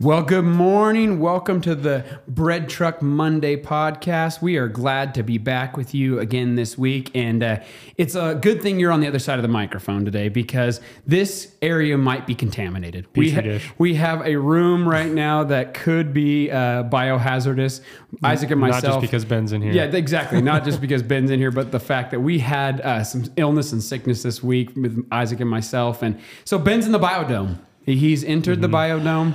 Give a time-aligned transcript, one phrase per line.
[0.00, 1.20] Well, good morning.
[1.20, 4.42] Welcome to the Bread Truck Monday podcast.
[4.42, 7.12] We are glad to be back with you again this week.
[7.14, 7.60] And uh,
[7.96, 11.54] it's a good thing you're on the other side of the microphone today because this
[11.62, 13.06] area might be contaminated.
[13.14, 13.70] We, dish.
[13.78, 17.80] we have a room right now that could be uh, biohazardous.
[18.24, 18.82] Isaac and myself.
[18.82, 19.72] Not just because Ben's in here.
[19.72, 20.42] Yeah, exactly.
[20.42, 23.70] Not just because Ben's in here, but the fact that we had uh, some illness
[23.72, 26.02] and sickness this week with Isaac and myself.
[26.02, 27.58] And so Ben's in the biodome.
[27.86, 29.06] He's entered the Mm-hmm.
[29.06, 29.34] biodome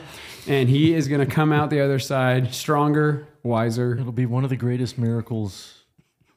[0.49, 3.98] and he is going to come out the other side stronger, wiser.
[3.98, 5.78] It'll be one of the greatest miracles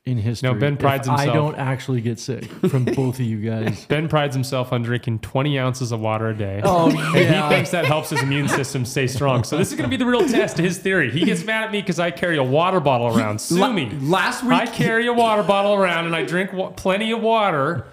[0.05, 0.48] in history.
[0.52, 3.84] No, Ben prides if I don't actually get sick from both of you guys.
[3.88, 6.60] Ben prides himself on drinking 20 ounces of water a day.
[6.65, 7.48] Oh, And yeah.
[7.48, 9.45] he thinks that helps his immune system stay strong.
[9.45, 11.09] So this is going to be the real test to his theory.
[11.12, 13.41] He gets mad at me because I carry a water bottle around.
[13.41, 13.91] Sue La- me.
[14.01, 17.87] last week- I carry a water bottle around and I drink wa- plenty of water.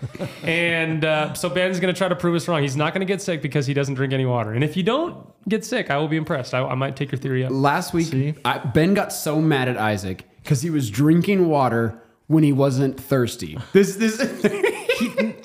[0.43, 2.63] And uh, so Ben's going to try to prove us wrong.
[2.63, 4.53] He's not going to get sick because he doesn't drink any water.
[4.53, 6.55] And if you don't get sick, I will be impressed.
[6.55, 7.51] I, I might take your theory up.
[7.51, 12.43] Last week, I, Ben got so mad at Isaac because he was drinking water when
[12.43, 13.55] he wasn't thirsty.
[13.71, 14.17] This, this,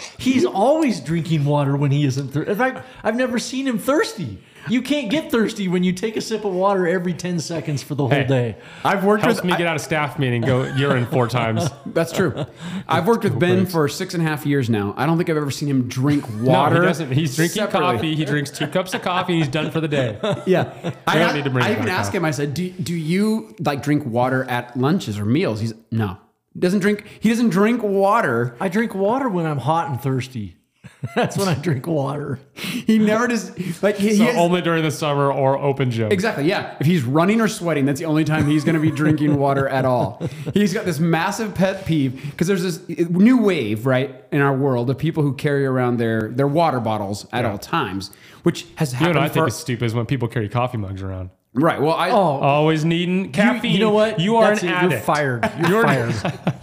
[0.19, 2.50] He's always drinking water when he isn't thirsty.
[2.50, 4.38] In fact, I've never seen him thirsty.
[4.69, 7.95] You can't get thirsty when you take a sip of water every 10 seconds for
[7.95, 8.25] the whole Hey.
[8.25, 8.57] day.
[8.84, 11.69] I've worked Helps with me get out of staff meeting go urine four times.
[11.87, 12.47] That's true.
[12.89, 14.95] I've worked with Ben for six and a half years now.
[14.97, 16.77] I don't think I've ever seen him drink water.
[16.77, 17.12] No, he doesn't.
[17.12, 17.95] He's drinking separately.
[17.97, 18.15] coffee.
[18.15, 20.19] He drinks two cups of coffee and he's done for the day.
[20.47, 22.15] Yeah, I, don't need to bring I it even back asked up.
[22.17, 22.25] him.
[22.25, 26.19] I said, "Do do you like drink water at lunches or meals?" He's no.
[26.59, 27.05] Doesn't drink.
[27.20, 28.57] He doesn't drink water.
[28.61, 30.57] I drink water when I'm hot and thirsty.
[31.14, 32.38] That's when I drink water.
[32.55, 33.50] He never does.
[33.83, 36.11] Like he, he So has- only during the summer or open gym.
[36.12, 36.44] Exactly.
[36.44, 36.77] Yeah.
[36.80, 39.69] If he's running or sweating, that's the only time he's going to be drinking water
[39.69, 40.22] at all.
[40.55, 44.91] He's got this massive pet peeve because there's this new wave, right, in our world
[44.91, 48.11] of people who carry around their their water bottles at all times,
[48.42, 50.48] which has You know happened what I think for is stupid is when people carry
[50.48, 51.30] coffee mugs around.
[51.55, 51.80] right.
[51.80, 53.72] Well, I Oh, Always needing you, caffeine.
[53.72, 54.18] you know what?
[54.20, 54.72] You are That's an it.
[54.72, 54.92] addict.
[54.92, 55.52] You're fired.
[55.68, 56.14] You're, fired.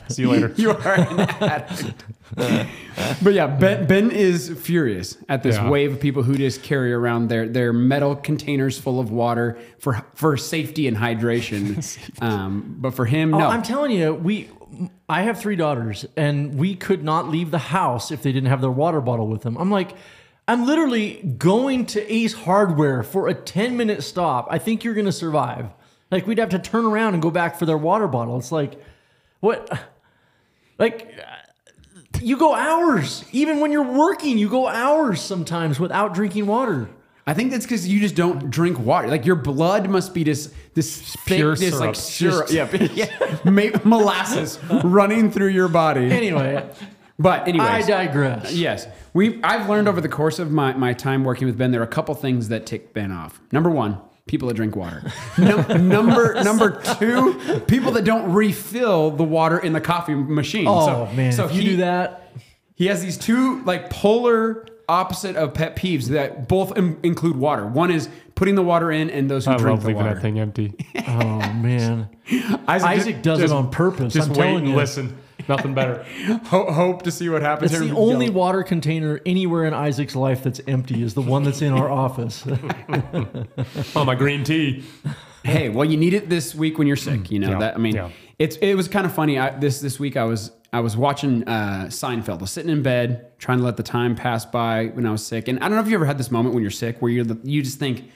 [0.10, 0.54] See you later.
[0.58, 1.94] you are an addict.
[3.24, 5.70] but yeah, Ben Ben is furious at this Yeah.
[5.70, 10.06] wave of people who just carry around their their metal containers full of water for
[10.16, 11.78] for safety and hydration.
[12.22, 13.48] um, but for him, Oh, no.
[13.48, 14.50] I'm telling you, we.
[15.10, 18.62] I have three daughters, and we could not leave the house if they didn't have
[18.62, 19.58] their water bottle with them.
[19.58, 19.92] I'm like,
[20.48, 24.48] I'm literally going to Ace Hardware for a 10 minute stop.
[24.50, 25.68] I think you're going to survive.
[26.10, 28.38] Like we'd have to turn around and go back for their water bottle.
[28.38, 28.82] It's like,
[29.42, 29.70] what?
[30.80, 31.20] Like,
[32.22, 33.26] you go hours.
[33.32, 36.90] Even when you're working, you go hours sometimes without drinking water.
[37.28, 39.08] I think that's because you just don't drink water.
[39.08, 42.48] Like your blood must be this this Pure this like syrup.
[42.48, 43.08] syrup, yeah,
[43.46, 46.10] yeah, molasses running through your body.
[46.12, 46.68] Anyway,
[47.20, 48.52] But anyway, I digress.
[48.54, 51.82] yes, we I've learned over the course of my my time working with Ben, there
[51.82, 53.40] are a couple things that tick Ben off.
[53.52, 54.00] Number one.
[54.28, 55.04] People that drink water.
[55.38, 60.68] Num- number number two, people that don't refill the water in the coffee machine.
[60.68, 62.32] Oh so, man, so if you do that,
[62.76, 67.66] he has these two like polar opposite of pet peeves that both Im- include water.
[67.66, 70.16] One is putting the water in, and those who I drink love the leaving water.
[70.16, 70.74] that thing empty.
[71.08, 72.10] oh man.
[72.68, 74.14] Isaac, Isaac ju- does just it on purpose.
[74.14, 74.76] Just I'm wait telling and you.
[74.76, 75.18] listen.
[75.48, 76.04] Nothing better.
[76.46, 77.72] ho- hope to see what happens.
[77.72, 77.90] It's here.
[77.94, 78.34] the only Yell.
[78.34, 82.46] water container anywhere in Isaac's life that's empty is the one that's in our office.
[83.96, 84.84] Oh, my green tea.
[85.44, 87.32] Hey, well, you need it this week when you're sick.
[87.32, 87.76] You know Yeah, that.
[87.76, 88.10] I mean, yeah.
[88.40, 89.40] it's it was kind of funny.
[89.40, 92.38] I, this this week I was I was watching uh, Seinfeld.
[92.40, 95.26] I was sitting in bed trying to let the time pass by when I was
[95.26, 95.48] sick.
[95.48, 97.26] And I don't know if you ever had this moment when you're sick where you're
[97.26, 98.10] the, you just think,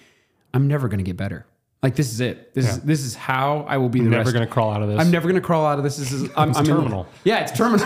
[0.54, 1.46] I'm never going to get better.
[1.86, 2.52] Like this is it.
[2.56, 4.90] This is this is how I will be the Never going to crawl out of
[4.90, 5.00] this.
[5.00, 5.98] I'm never going to crawl out of this.
[5.98, 7.06] This is I'm, It's I'm in- terminal.
[7.24, 7.86] yeah, it's terminal.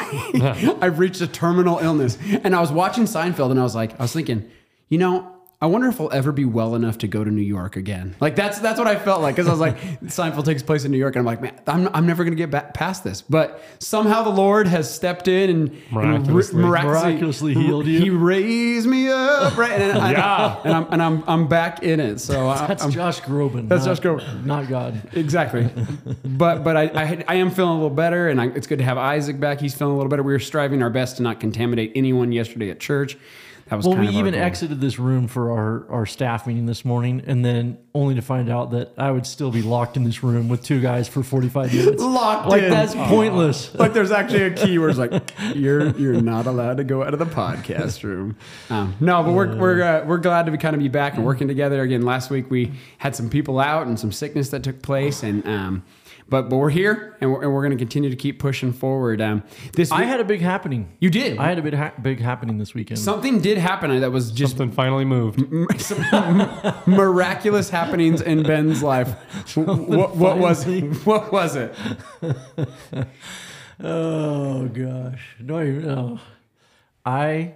[0.81, 4.03] I've reached a terminal illness, and I was watching Seinfeld, and I was like, I
[4.03, 4.49] was thinking,
[4.87, 5.29] you know,
[5.61, 8.15] I wonder if I'll ever be well enough to go to New York again.
[8.21, 10.91] Like that's that's what I felt like because I was like, Seinfeld takes place in
[10.91, 13.21] New York, and I'm like, man, I'm, I'm never going to get back past this.
[13.21, 16.61] But somehow the Lord has stepped in and and Miraculously.
[16.61, 17.99] Miraculously healed you.
[17.99, 19.81] He raised me up, right?
[19.81, 20.61] And, I, Yeah.
[20.63, 22.19] and I'm and I'm I'm back in it.
[22.21, 23.67] So I, That's I'm, Josh Groban.
[23.67, 24.45] That's not- Josh Groban.
[24.45, 25.09] Not God.
[25.11, 25.69] Exactly.
[26.23, 28.85] but but I, I I am feeling a little better, and I, it's good to
[28.85, 29.59] have Isaac back.
[29.59, 30.23] He's feeling a little better.
[30.23, 33.17] We were striving our best to not contaminate anyone yesterday at church.
[33.69, 34.43] That was Well, kind we of our even goal.
[34.43, 38.49] exited this room for our, our staff meeting this morning, and then only to find
[38.49, 41.73] out that I would still be locked in this room with two guys for 45
[41.73, 42.01] minutes.
[42.03, 42.69] Locked like, in.
[42.71, 43.73] that's pointless.
[43.75, 47.13] like there's actually a key where it's like you're you're not allowed to go out
[47.13, 48.37] of the podcast room.
[48.69, 51.25] Um, no, but we're we're uh, we're glad to be kind of be back and
[51.25, 52.01] working together again.
[52.01, 55.83] Last week we had some people out and some sickness that took place, and um,
[56.29, 59.21] but but we're here, and we're, and we're going to continue to keep pushing forward.
[59.21, 59.43] Um,
[59.73, 60.95] this I had a big happening.
[60.99, 61.37] you did.
[61.37, 62.99] I had a big ha- big happening this weekend.
[62.99, 65.39] Something did happen that was just Something finally moved.
[65.81, 66.37] some
[66.87, 69.09] miraculous happenings in Ben's life.
[69.55, 70.65] What, what was
[71.05, 71.75] what was it?
[73.81, 76.19] oh gosh, no, I even know.
[77.05, 77.55] I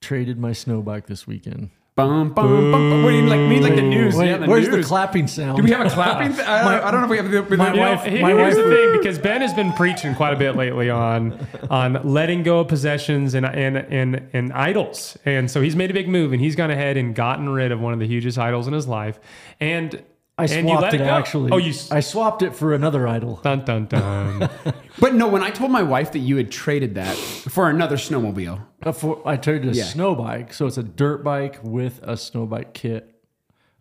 [0.00, 1.70] traded my snow bike this weekend.
[1.98, 3.02] Bum, bum, bum, bum.
[3.02, 3.40] What do you like?
[3.40, 4.14] Need like the news?
[4.14, 4.76] Wait, yeah, the where's news.
[4.84, 5.56] the clapping sound?
[5.56, 6.32] Do we have a clapping?
[6.36, 7.56] Th- uh, I, don't, I don't know if we have the.
[7.56, 10.32] my the- You wife- my here's wife- the thing, because Ben has been preaching quite
[10.32, 15.50] a bit lately on on letting go of possessions and and and and idols, and
[15.50, 17.92] so he's made a big move, and he's gone ahead and gotten rid of one
[17.92, 19.18] of the hugest idols in his life,
[19.58, 20.00] and
[20.38, 21.50] I and you swapped let it, it actually.
[21.50, 23.40] Oh, you s- I swapped it for another idol.
[23.42, 24.48] dun dun dun.
[25.00, 28.60] But no, when I told my wife that you had traded that for another snowmobile,
[28.82, 29.84] Uh, for- I traded a Yeah.
[29.84, 33.14] snow bike, so it's a dirt bike with a snow bike kit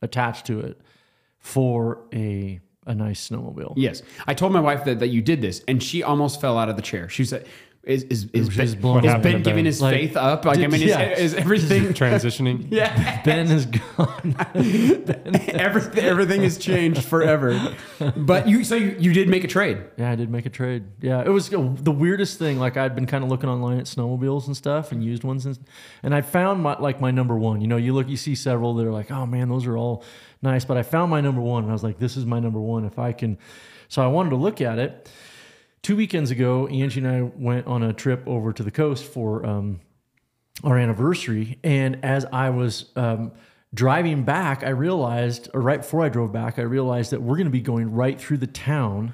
[0.01, 0.79] attached to it
[1.39, 3.73] for a a nice snowmobile.
[3.75, 6.69] yes, I told my wife that, that you did this, and she almost fell out
[6.69, 7.09] of the chair.
[7.09, 7.45] She said,
[7.87, 9.23] "Is is is Ben, blown is up.
[9.23, 9.93] ben giving happened to his Ben?
[9.93, 10.45] faith up?
[10.45, 11.09] Like I mean, is, yeah.
[11.11, 11.85] is everything?
[11.93, 12.67] Transitioning.
[12.71, 14.35] yeah, Ben is gone.
[15.49, 17.75] everything everything has changed forever.
[18.15, 19.81] But you, so you, you did make a trade.
[19.97, 20.83] Yeah, I did make a trade.
[21.01, 22.59] Yeah, it was uh, the weirdest thing.
[22.59, 25.57] Like I'd been kind of looking online at snowmobiles and stuff and used ones, and,
[26.03, 27.61] and I found my like my number one.
[27.61, 30.03] You know, you look, you see several that are like, oh man, those are all
[30.41, 30.65] nice.
[30.65, 32.85] But I found my number one, and I was like, this is my number one.
[32.85, 33.37] If I can,
[33.87, 35.09] so I wanted to look at it.
[35.81, 39.45] Two weekends ago, Angie and I went on a trip over to the coast for
[39.45, 39.79] um,
[40.63, 41.59] our anniversary.
[41.63, 43.31] And as I was um,
[43.73, 47.45] driving back, I realized, or right before I drove back, I realized that we're going
[47.45, 49.13] to be going right through the town,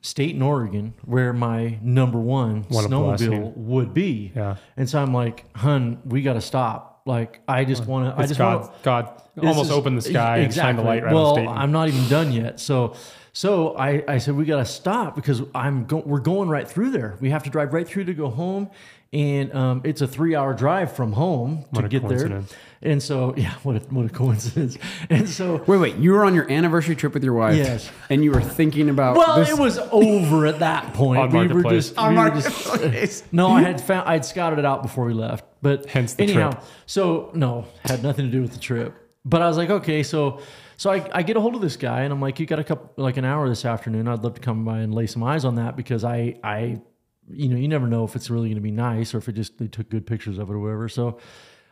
[0.00, 4.32] state in Oregon, where my number one What snowmobile would be.
[4.34, 4.56] Yeah.
[4.78, 7.02] And so I'm like, hun, we got to stop.
[7.04, 10.38] Like, I just want to, I just God, want God almost is- opened the sky
[10.38, 12.60] and shined the light right well, I'm not even done yet.
[12.60, 12.94] So,
[13.38, 16.90] so I, I said we got to stop because I'm go- we're going right through
[16.90, 17.16] there.
[17.20, 18.68] We have to drive right through to go home,
[19.12, 22.42] and um, it's a three hour drive from home to What a get there.
[22.82, 24.76] And so, yeah, what a, what a coincidence.
[25.08, 25.94] And so, Wait, wait.
[25.98, 27.56] You were on your anniversary trip with your wife.
[27.56, 27.88] Yes.
[28.10, 29.16] And you were thinking about.
[29.16, 29.50] well, this.
[29.50, 31.20] it was over at that point.
[31.20, 34.64] On we were just, On we were just- no, I had found I'd scouted it
[34.64, 36.64] out before we left, but Hence the anyhow, trip.
[36.86, 38.96] so no, had nothing to do with the trip.
[39.24, 40.40] But I was like, okay, so
[40.78, 42.64] so I, I get a hold of this guy and I'm like, you got a
[42.64, 44.06] couple like an hour this afternoon.
[44.06, 46.80] I'd love to come by and lay some eyes on that because I I
[47.28, 49.32] you know you never know if it's really going to be nice or if it
[49.32, 50.88] just they took good pictures of it or whatever.
[50.88, 51.18] So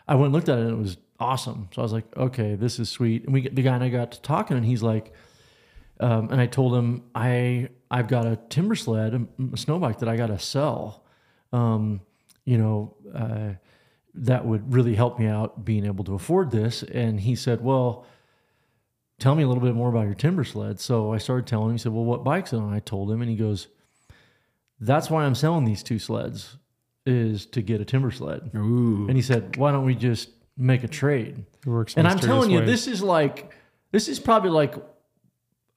[0.09, 1.69] I went and looked at it and it was awesome.
[1.73, 3.25] So I was like, okay, this is sweet.
[3.25, 5.13] And we the guy and I got to talking and he's like.
[5.99, 10.01] Um, and I told him I I've got a timber sled, a, a snow bike
[10.01, 11.07] that I got to sell.
[11.55, 12.03] Um,
[12.45, 13.53] you know, uh,
[14.13, 16.83] that would really help me out being able to afford this.
[16.83, 18.05] And he said, "Well,
[19.19, 21.75] tell me a little bit more about your timber sled." So I started telling him.
[21.75, 23.69] He said, "Well, what bike's on?" I told him, and he goes,
[24.81, 26.57] "That's why I'm selling these two sleds,
[27.05, 29.07] is to get a timber sled." Ooh.
[29.09, 32.51] And he said, "Why don't we just make a trade?" It works And I'm telling
[32.51, 32.69] you, ways.
[32.69, 33.53] this is like,
[33.93, 34.75] this is probably like,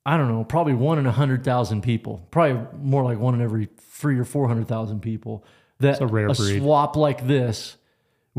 [0.06, 3.42] I don't know, probably one in a hundred thousand people, probably more like one in
[3.42, 5.44] every three or four hundred thousand people
[5.80, 6.60] that a rare a breed.
[6.60, 7.78] swap like this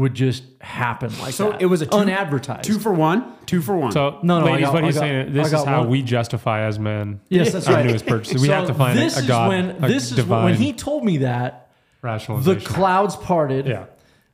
[0.00, 1.60] would just happen like So that.
[1.62, 2.64] it was a two- unadvertised.
[2.64, 3.24] Two for one.
[3.46, 3.92] Two for one.
[3.92, 5.90] So, No, no, ladies, got- what I he's got- saying, this is how one.
[5.90, 7.20] we justify as men.
[7.28, 7.86] yes, that's our right.
[7.86, 8.40] newest purchase.
[8.40, 10.72] We So have to find this a is God, when a this is when he
[10.72, 11.68] told me that
[12.02, 13.66] the clouds parted.
[13.66, 13.84] yeah,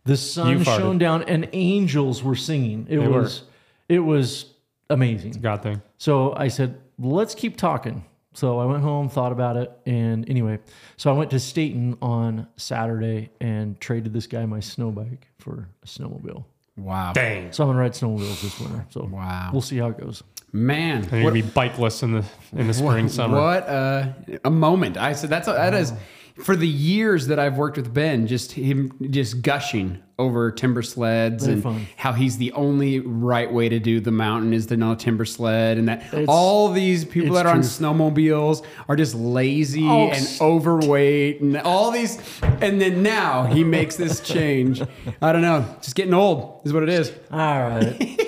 [0.04, 2.86] The sun shone down and angels were singing.
[2.88, 3.22] It They were.
[3.22, 3.42] was
[3.88, 4.46] it was
[4.88, 5.32] amazing.
[5.42, 5.82] God thing.
[5.98, 8.04] So I said, let's keep talking.
[8.36, 10.58] So I went home, thought about it, and anyway,
[10.98, 15.68] so I went to Stayton on Saturday and traded this guy my snow bike for
[15.82, 16.44] a snowmobile.
[16.76, 17.12] wow.
[17.14, 17.50] Dang.
[17.52, 18.84] So I'm gonna ride snowmobiles this winter.
[18.90, 19.48] So Wow.
[19.52, 20.22] we'll see how it goes.
[20.52, 21.04] Man.
[21.04, 23.40] And you're gonna be bikeless in the in the spring, summer.
[23.40, 24.14] What a,
[24.44, 24.98] a moment!
[24.98, 25.94] I said that's a, that is
[26.42, 31.44] for the years that I've worked with Ben, just him just gushing over timber sleds
[31.44, 31.86] Very and fun.
[31.96, 35.76] how he's the only right way to do the mountain is to know timber sled,
[35.78, 40.12] and that It's- all these people that are on snowmobiles are just lazy Oh, and
[40.16, 44.80] s- overweight and all these, and then now he makes this change.
[45.22, 47.12] I don't know, just getting old is what it is.
[47.30, 47.38] All
[47.68, 48.20] right.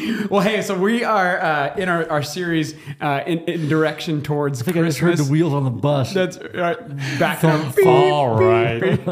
[0.30, 4.60] Well, hey, so we are uh, in our, our series uh, in, in direction towards
[4.62, 6.12] I think I just heard the wheels on the bus.
[6.14, 6.78] That's right.
[7.18, 7.86] Back Thump, there.
[7.88, 9.08] All right.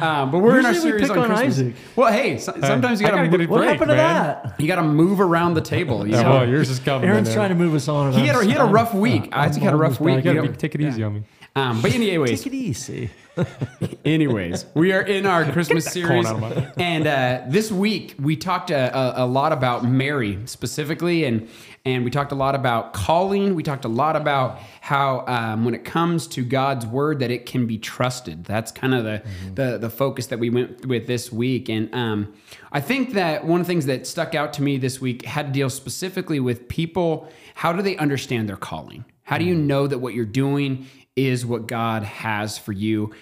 [0.00, 1.58] Um, but we're in our Usually we series pick on on Christmas.
[1.58, 1.74] Isaac.
[1.96, 3.96] Well, hey, so, sometimes you gotta, gotta get a what happened to man.
[4.44, 4.54] that?
[4.60, 6.06] you gotta move around the table.
[6.06, 6.30] You Yeah, know?
[6.30, 7.08] well, yours is coming.
[7.08, 7.36] Aaron's man.
[7.36, 8.12] trying to move us on.
[8.12, 9.28] he had a, he had a I'm- rough week.
[9.32, 10.24] I'm Isaac had a rough week.
[10.24, 11.22] You You gotta be, take it easy on me.
[11.56, 13.10] Um, but anyways, Take it easy.
[14.04, 16.78] Anyways, we are in our Christmas series, out of my mouth.
[16.78, 21.48] and uh, this week we talked a, a, a lot about Mary specifically, and
[21.84, 23.54] and we talked a lot about calling.
[23.54, 27.46] We talked a lot about how um, when it comes to God's word, that it
[27.46, 28.44] can be trusted.
[28.44, 29.22] That's kind of the
[29.54, 32.34] the, the focus that we went with this week, and um,
[32.72, 35.46] I think that one of the things that stuck out to me this week had
[35.46, 37.28] to deal specifically with people.
[37.54, 39.04] How do they understand their calling?
[39.24, 40.86] How do you know that what you're doing
[41.16, 43.12] is what God has for you?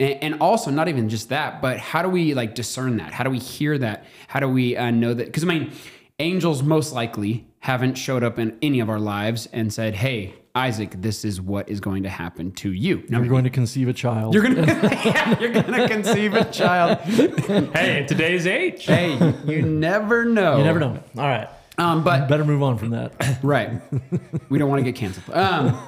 [0.00, 3.12] And, and also, not even just that, but how do we like discern that?
[3.12, 4.04] How do we hear that?
[4.28, 5.26] How do we uh, know that?
[5.26, 5.72] Because I mean,
[6.18, 10.94] angels most likely haven't showed up in any of our lives and said, "Hey, Isaac,
[11.02, 13.92] this is what is going to happen to you." Now, You're going to conceive a
[13.92, 14.32] child.
[14.34, 14.64] you're gonna,
[15.04, 16.98] yeah, you're gonna conceive a child.
[17.00, 18.84] Hey, in today's age.
[18.86, 20.58] Hey, you never know.
[20.58, 21.02] you never know.
[21.18, 21.48] All right.
[21.78, 23.38] Um, but Better move on from that.
[23.42, 23.80] Right.
[24.48, 25.36] we don't want to get canceled.
[25.36, 25.78] Um,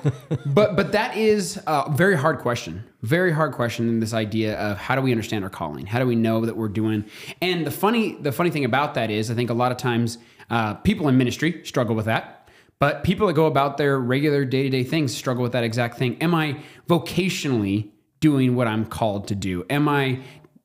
[0.47, 2.85] but but that is a very hard question.
[3.02, 5.87] Very hard question in this idea of how do we understand our calling?
[5.87, 7.04] How do we know that we're doing?
[7.40, 10.18] And the funny the funny thing about that is I think a lot of times
[10.50, 12.49] uh, people in ministry struggle with that.
[12.80, 15.99] But people that go about their regular day to day things struggle with that exact
[15.99, 16.16] thing.
[16.23, 17.90] Am I vocationally
[18.21, 19.64] doing what I'm called to do?
[19.71, 20.21] Am I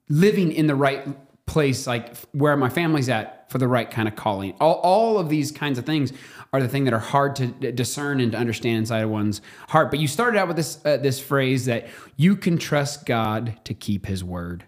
[0.09, 1.07] living in the right
[1.45, 4.53] place, like where my family's at for the right kind of calling?
[4.59, 6.13] All, all of these kinds of things
[6.51, 9.89] are the thing that are hard to discern and to understand inside of one's heart.
[9.89, 13.73] But you started out with this uh, this phrase that you can trust God to
[13.73, 14.65] keep His word.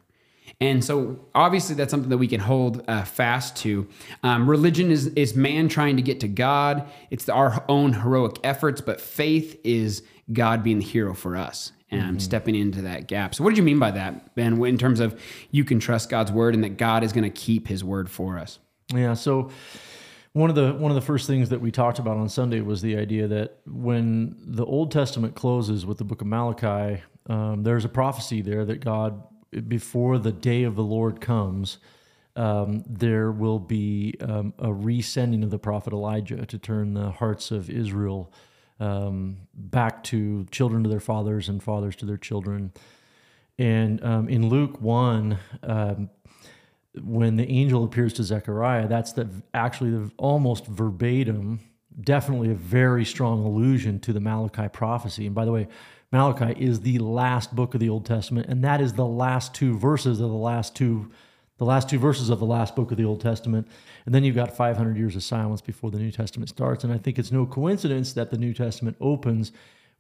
[0.62, 3.88] And so, obviously, that's something that we can hold uh, fast to.
[4.24, 6.90] Um, religion is is man trying to get to God.
[7.12, 12.22] It's our own heroic efforts, but faith is God being the hero for us and
[12.22, 13.36] stepping into that gap.
[13.36, 14.64] So, what did you mean by that, Ben?
[14.66, 15.20] In terms of
[15.52, 18.38] you can trust God's word and that God is going to keep His word for
[18.38, 18.60] us.
[18.94, 19.14] Yeah.
[19.14, 19.50] So
[20.34, 22.82] one of the one of the first things that we talked about on Sunday was
[22.82, 27.86] the idea that when the Old Testament closes with the Book of Malachi, um, there's
[27.86, 29.24] a prophecy there that God,
[29.68, 31.78] before the day of the Lord comes,
[32.36, 37.50] um, there will be um, a resending of the prophet Elijah to turn the hearts
[37.50, 38.32] of Israel
[38.80, 42.72] um, back to children to their fathers and fathers to their children.
[43.58, 46.10] And um, in Luke 1, um,
[47.02, 51.60] when the angel appears to Zechariah, that's the actually the almost verbatim,
[52.00, 55.26] definitely a very strong allusion to the Malachi prophecy.
[55.26, 55.68] And by the way,
[56.12, 59.78] Malachi is the last book of the Old Testament, and that is the last two
[59.78, 61.12] verses of the last two,
[61.58, 63.68] the last two verses of the last book of the Old Testament.
[64.06, 66.84] And then you've got 500 years of silence before the New Testament starts.
[66.84, 69.52] And I think it's no coincidence that the New Testament opens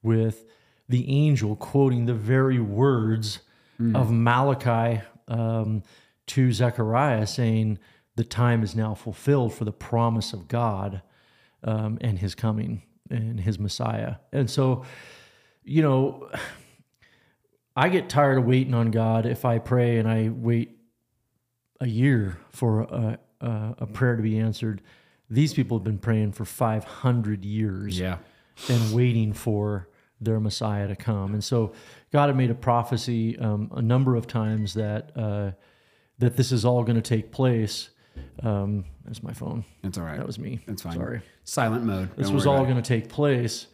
[0.03, 0.45] with
[0.89, 3.39] the angel quoting the very words
[3.95, 5.83] of Malachi um,
[6.27, 7.79] to Zechariah, saying,
[8.15, 11.01] The time is now fulfilled for the promise of God
[11.63, 14.15] um, and his coming and his Messiah.
[14.31, 14.85] And so,
[15.63, 16.29] you know,
[17.77, 20.74] I get tired of waiting on God if I pray and I wait
[21.81, 24.81] a year for a, a, a prayer to be answered.
[25.29, 28.17] These people have been praying for 500 years Yeah.
[28.69, 29.87] and waiting for
[30.21, 31.33] their Messiah to come.
[31.33, 31.73] And so
[32.11, 35.51] God had made a prophecy um, a number of times that uh,
[36.19, 37.89] that this is all going to take place.
[38.41, 39.65] Um, there's my phone.
[39.83, 40.17] That's all right.
[40.17, 40.61] That was me.
[40.65, 40.93] That's fine.
[40.93, 41.21] Sorry.
[41.43, 42.15] Silent mode.
[42.15, 43.67] This Don't was all going to take place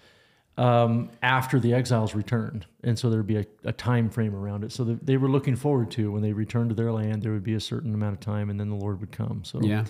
[0.62, 4.72] um, after the exiles returned, and so there'd be a, a time frame around it.
[4.72, 7.44] So that they were looking forward to when they returned to their land, there would
[7.44, 9.44] be a certain amount of time, and then the Lord would come.
[9.44, 9.86] So it.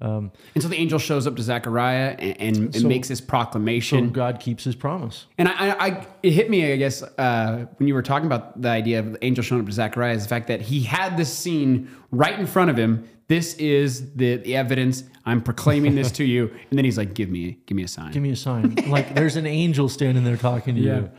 [0.00, 0.08] Yeah.
[0.54, 3.24] and so the angel shows up to Zechariah and, and, and So- makes this so
[3.26, 4.10] proclamation.
[4.10, 5.26] God keeps His promise.
[5.38, 8.60] And I, I, I, it hit me, I guess, uh, when you were talking about
[8.60, 11.16] the idea of the angel showing up to Zechariah, is the fact that he had
[11.16, 13.08] this scene right in front of him.
[13.28, 15.04] This is the, the evidence.
[15.24, 18.10] I'm proclaiming this to you, and then he's like, "Give me, give me a sign."
[18.10, 18.74] Give me a sign.
[18.88, 21.10] like there's an angel standing there talking to you.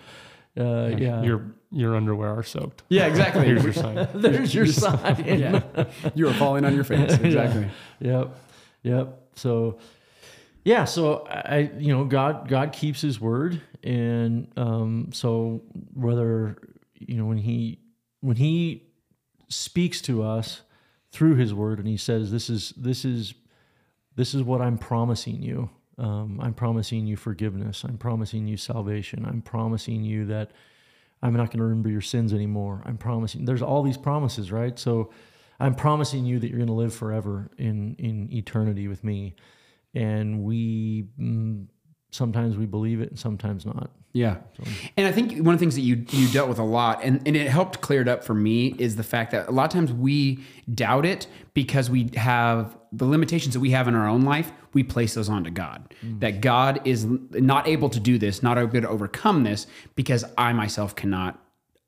[0.62, 1.22] Uh, yeah.
[1.24, 2.84] Your your underwear are soaked.
[2.90, 3.46] yeah, exactly.
[3.46, 4.08] Here's your sign.
[4.14, 5.24] There's your sign.
[5.26, 7.14] yeah, you are falling on your face.
[7.14, 7.70] Exactly.
[8.02, 8.36] Yep.
[8.84, 9.32] Yep.
[9.36, 9.80] So
[10.64, 16.58] yeah, so I you know God God keeps his word and um so whether
[16.94, 17.80] you know when he
[18.22, 18.88] when he
[19.50, 20.62] speaks to us
[21.12, 23.34] through his word and he says this is this is
[24.16, 25.70] this is what I'm promising you.
[25.98, 27.84] Um, I'm promising you forgiveness.
[27.84, 29.26] I'm promising you salvation.
[29.26, 30.52] I'm promising you that
[31.22, 32.82] I'm not going to remember your sins anymore.
[32.86, 33.46] I'm promising.
[33.46, 34.78] There's all these promises, right?
[34.78, 35.12] So
[35.62, 39.36] I'm promising you that you're going to live forever in in eternity with me.
[39.94, 41.68] And we mm,
[42.12, 43.92] sometimes we believe it and sometimes not.
[44.14, 44.38] Yeah.
[44.98, 47.22] And I think one of the things that you you dealt with a lot and,
[47.26, 49.72] and it helped clear it up for me is the fact that a lot of
[49.72, 54.24] times we doubt it because we have the limitations that we have in our own
[54.24, 55.94] life, we place those onto God.
[56.20, 60.52] That God is not able to do this, not able to overcome this because I
[60.52, 61.40] myself cannot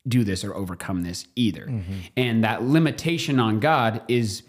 [0.07, 1.71] do this or overcome this either.
[2.17, 4.43] And that limitation on God is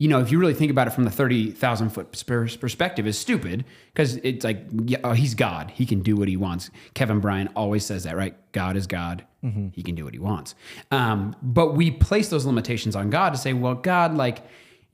[0.00, 3.64] you know, if you really think about it from the 30,000 foot perspective, is stupid
[3.92, 5.72] because it's like, yeah, oh, he's God.
[5.74, 6.70] He can do what he wants.
[6.94, 8.36] Kevin Bryan always says that, right?
[8.52, 9.24] God is God.
[9.72, 10.54] He can do what he wants.
[10.92, 14.38] Um, but we place those limitations on God to say, well, God, like,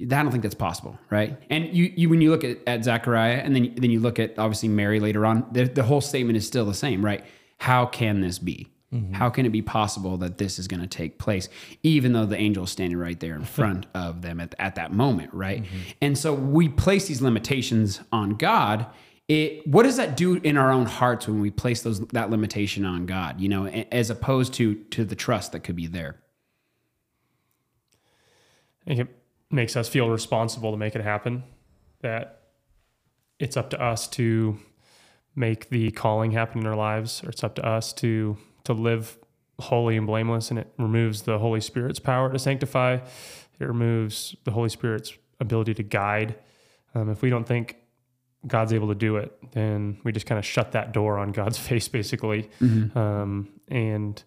[0.00, 1.38] I don't think that's possible, right?
[1.50, 4.38] And you, you when you look at, at Zechariah and then, then you look at
[4.38, 7.24] obviously Mary later on, the, the whole statement is still the same, right?
[7.58, 8.68] How can this be?
[8.94, 9.14] Mm-hmm.
[9.14, 11.48] How can it be possible that this is going to take place,
[11.82, 14.92] even though the angel is standing right there in front of them at, at that
[14.92, 15.62] moment, right?
[15.64, 15.78] Mm-hmm.
[16.00, 18.86] And so we place these limitations on God.
[19.26, 22.84] It what does that do in our own hearts when we place those that limitation
[22.84, 23.40] on God?
[23.40, 26.20] You know, as opposed to to the trust that could be there.
[28.82, 29.08] I think it
[29.50, 31.42] makes us feel responsible to make it happen.
[32.02, 32.42] That
[33.38, 34.58] it's up to us to
[35.34, 39.18] make the calling happen in our lives, or it's up to us to to live
[39.60, 40.50] holy and blameless.
[40.50, 42.98] And it removes the Holy Spirit's power to sanctify.
[43.58, 46.36] It removes the Holy Spirit's ability to guide.
[46.94, 47.76] Um, if we don't think
[48.46, 51.58] God's able to do it, then we just kind of shut that door on God's
[51.68, 52.50] face, basically,
[52.94, 54.22] um, and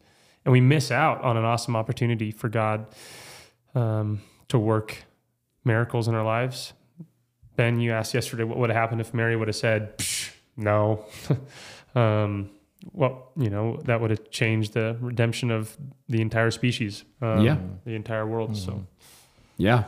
[0.46, 2.88] and we miss out on an awesome opportunity for God
[3.76, 5.04] um, to work
[5.66, 6.72] miracles in our lives.
[7.58, 11.06] Ben, you asked yesterday what would have happened if Mary would have said, "Psh, "No."
[11.96, 12.50] um,
[12.94, 15.78] well, you know that would have changed the redemption of
[16.10, 17.58] the entire species, um, Yeah.
[17.86, 18.56] the entire world.
[18.58, 18.86] So.
[19.58, 19.86] Yeah.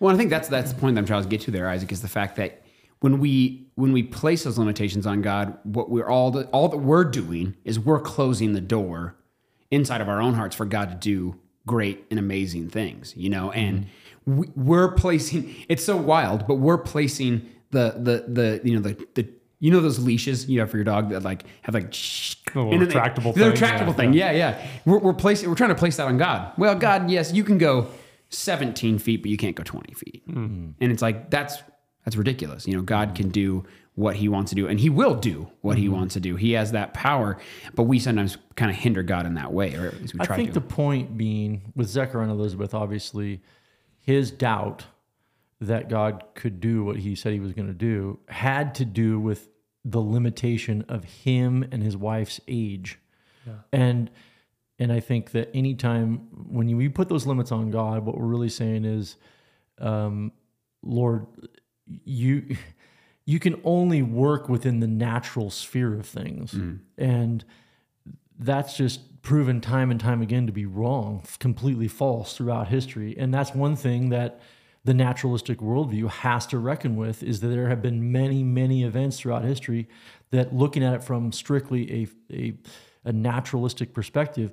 [0.00, 1.92] Well, I think that's that's the point that I'm trying to get to there, Isaac,
[1.92, 2.62] is the fact that
[3.00, 6.78] when we when we place those limitations on God, what we're all the, all that
[6.78, 9.16] we're doing is we're closing the door
[9.70, 13.50] inside of our own hearts for God to do great and amazing things, you know,
[13.52, 13.86] and
[14.26, 19.06] we, we're placing it's so wild, but we're placing the the the you know the
[19.14, 19.28] the
[19.60, 22.70] you know those leashes you have for your dog that like have like The little
[22.70, 24.12] then they- retractable the retractable yeah, thing.
[24.12, 24.66] Yeah yeah.
[24.84, 26.52] We're, we're placing we're trying to place that on God.
[26.58, 27.88] Well God yes you can go
[28.30, 30.22] 17 feet but you can't go 20 feet.
[30.26, 30.70] Hmm.
[30.80, 31.62] And it's like that's
[32.04, 32.66] that's ridiculous.
[32.66, 33.64] You know God can do
[33.96, 35.92] what he wants to do and he will do what he hmm.
[35.94, 36.36] wants to do.
[36.36, 37.38] He has that power
[37.74, 40.26] but we sometimes kind of hinder God in that way or at least we I
[40.26, 40.54] think to.
[40.54, 43.40] the point being with Zechariah and Elizabeth, obviously,
[44.00, 44.84] his doubt
[45.66, 49.18] that God could do what he said he was going to do had to do
[49.20, 49.48] with
[49.84, 52.98] the limitation of him and his wife's age.
[53.72, 54.10] And
[54.78, 58.26] and I think that anytime when you, we put those limits on God, what we're
[58.26, 59.16] really saying is,
[59.78, 60.32] um,
[60.82, 61.26] Lord,
[61.86, 62.56] you
[63.26, 66.54] you can only work within the natural sphere of things,
[66.98, 67.44] and
[68.38, 73.14] that's just proven time and time again to be wrong, completely false throughout history.
[73.16, 74.40] And that's one thing that
[74.84, 79.18] the naturalistic worldview has to reckon with is that there have been many, many events
[79.18, 79.88] throughout history
[80.30, 82.54] that looking at it from strictly a, a,
[83.06, 84.52] a naturalistic perspective,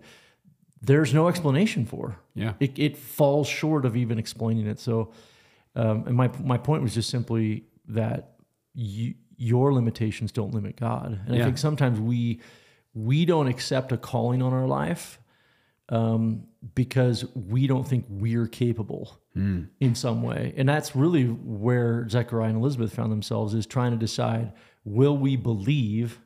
[0.81, 2.17] there's no explanation for.
[2.33, 2.53] Yeah.
[2.59, 4.79] It, it falls short of even explaining it.
[4.79, 5.11] So,
[5.75, 8.35] um, and my, my point was just simply that
[8.73, 11.19] you, your limitations don't limit God.
[11.25, 11.41] And Yeah.
[11.41, 12.39] I think sometimes we,
[12.93, 15.19] we don't accept a calling on our life
[15.89, 20.53] um, because we don't think we're capable in some way.
[20.57, 24.51] And that's really where Zechariah and Elizabeth found themselves is trying to decide
[24.83, 26.19] will we believe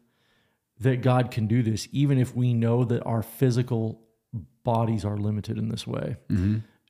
[0.80, 4.02] that God can do this, even if we know that our physical
[4.63, 6.18] bodies are limited in this way.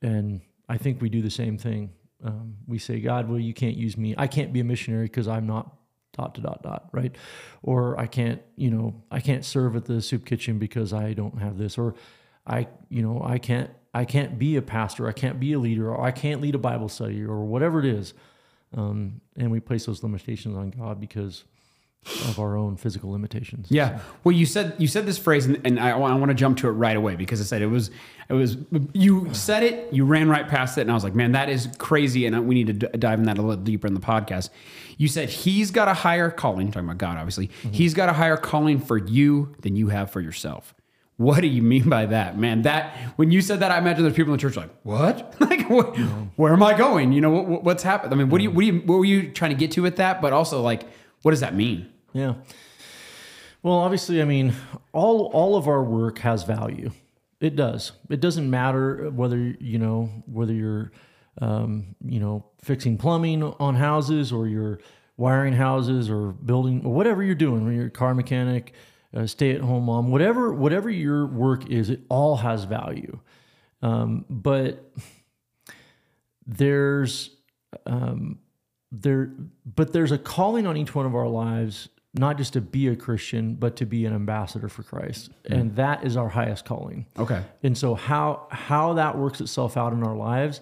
[0.02, 1.92] And I think we do the same thing.
[2.24, 4.14] Um, we say, God, well, you can't use me.
[4.16, 5.76] I can't be a missionary because I'm not
[6.16, 7.14] dot to dot dot, right?
[7.62, 11.38] Or I can't, you know, I can't serve at the soup kitchen because I don't
[11.40, 11.76] have this.
[11.76, 11.94] Or
[12.46, 15.08] I, you know, I can't, I can't be a pastor.
[15.08, 15.90] I can't be a leader.
[15.90, 18.12] Or I can't lead a Bible study or whatever it is.
[18.76, 21.44] Um, and we place those limitations on God because
[22.28, 23.68] of our own physical limitations.
[23.70, 24.00] Yeah.
[24.22, 26.58] Well, you said you said this phrase, and, and I, want, I want to jump
[26.58, 27.90] to it right away because I said it was
[28.28, 28.58] it was
[28.92, 31.68] you said it, you ran right past it, and I was like, man, that is
[31.78, 34.50] crazy, and we need to d- dive in that a little deeper in the podcast.
[34.98, 37.50] You said he's got a higher calling, talking about God, obviously.
[37.72, 40.74] He's got a higher calling for you than you have for yourself.
[41.18, 42.62] What do you mean by that, man?
[42.62, 45.34] That when you said that, I imagine there's people in the church like, what?
[45.40, 45.96] like, what,
[46.36, 47.12] where am I going?
[47.12, 48.12] You know, what, what's happened?
[48.12, 49.82] I mean, what do you, what do you, what were you trying to get to
[49.82, 50.20] with that?
[50.20, 50.82] But also, like,
[51.22, 51.90] what does that mean?
[52.12, 52.34] Yeah.
[53.62, 54.52] Well, obviously, I mean,
[54.92, 56.92] all all of our work has value.
[57.40, 57.92] It does.
[58.08, 60.92] It doesn't matter whether you know whether you're,
[61.40, 64.78] um, you know, fixing plumbing on houses or you're
[65.16, 68.72] wiring houses or building or whatever you're doing, when you're a car mechanic,
[69.12, 73.18] a stay-at-home mom, whatever whatever your work is, it all has value.
[73.82, 74.92] Um, but
[76.46, 77.30] there's
[77.84, 78.38] um,
[78.90, 79.32] there,
[79.64, 82.96] but there's a calling on each one of our lives, not just to be a
[82.96, 87.06] Christian, but to be an ambassador for Christ, and that is our highest calling.
[87.18, 87.42] Okay.
[87.62, 90.60] And so how how that works itself out in our lives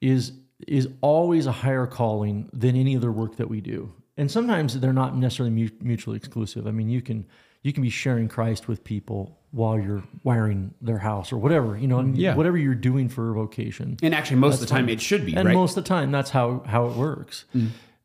[0.00, 0.32] is
[0.66, 3.92] is always a higher calling than any other work that we do.
[4.16, 6.66] And sometimes they're not necessarily mutually exclusive.
[6.66, 7.26] I mean, you can
[7.64, 11.86] you can be sharing Christ with people while you're wiring their house or whatever, you
[11.88, 12.36] know, Yeah.
[12.36, 13.96] whatever you're doing for a vocation.
[14.02, 15.54] And actually, most of the time, it should be And right.
[15.54, 17.46] most of the time, that's how how it works.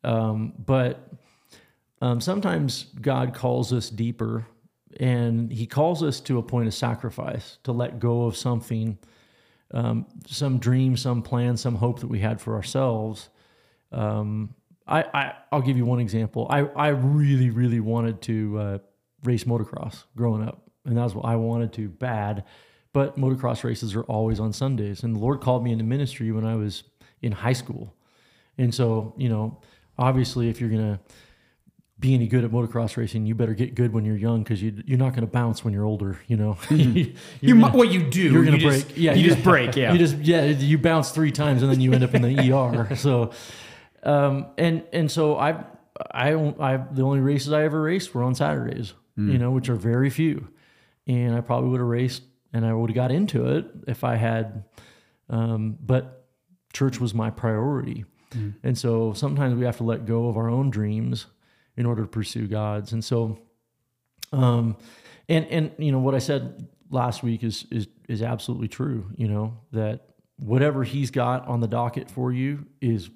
[0.03, 1.09] Um, but
[2.01, 4.45] um, sometimes God calls us deeper,
[4.97, 8.97] and He calls us to a point of sacrifice to let go of something,
[9.71, 13.29] um, some dream, some plan, some hope that we had for ourselves.
[13.91, 14.53] Um,
[14.87, 16.47] I, I I'll give you one example.
[16.49, 18.77] I I really really wanted to uh,
[19.23, 22.43] race motocross growing up, and that was what I wanted to bad.
[22.93, 26.45] But motocross races are always on Sundays, and the Lord called me into ministry when
[26.45, 26.83] I was
[27.21, 27.93] in high school,
[28.57, 29.59] and so you know,
[29.97, 30.99] obviously, if you're gonna
[31.99, 34.73] be any good at motocross racing, you better get good when you're young because you,
[34.85, 36.17] you're not going to bounce when you're older.
[36.27, 38.31] You know, you You're mu- gonna- well, you do.
[38.31, 38.87] you're gonna You break.
[38.87, 39.75] Just, yeah, you just break.
[39.75, 39.91] Yeah.
[39.91, 42.95] you just yeah, you bounce three times and then you end up in the ER.
[42.95, 43.31] So,
[44.03, 45.61] um, and and so I
[46.09, 48.93] I I the only races I ever raced were on Saturdays,
[49.27, 50.47] you know, which are very few,
[51.07, 54.15] and I probably would have raced and I would have got into it if I
[54.15, 54.63] had,
[55.29, 56.25] um, but
[56.73, 58.05] church was my priority,
[58.63, 61.27] and so sometimes we have to let go of our own dreams
[61.77, 63.39] in order to pursue God's, and so
[64.31, 64.77] um,
[65.27, 69.11] and and you know what I said last week is is is absolutely true.
[69.15, 73.09] You know that whatever He's got on the docket for you is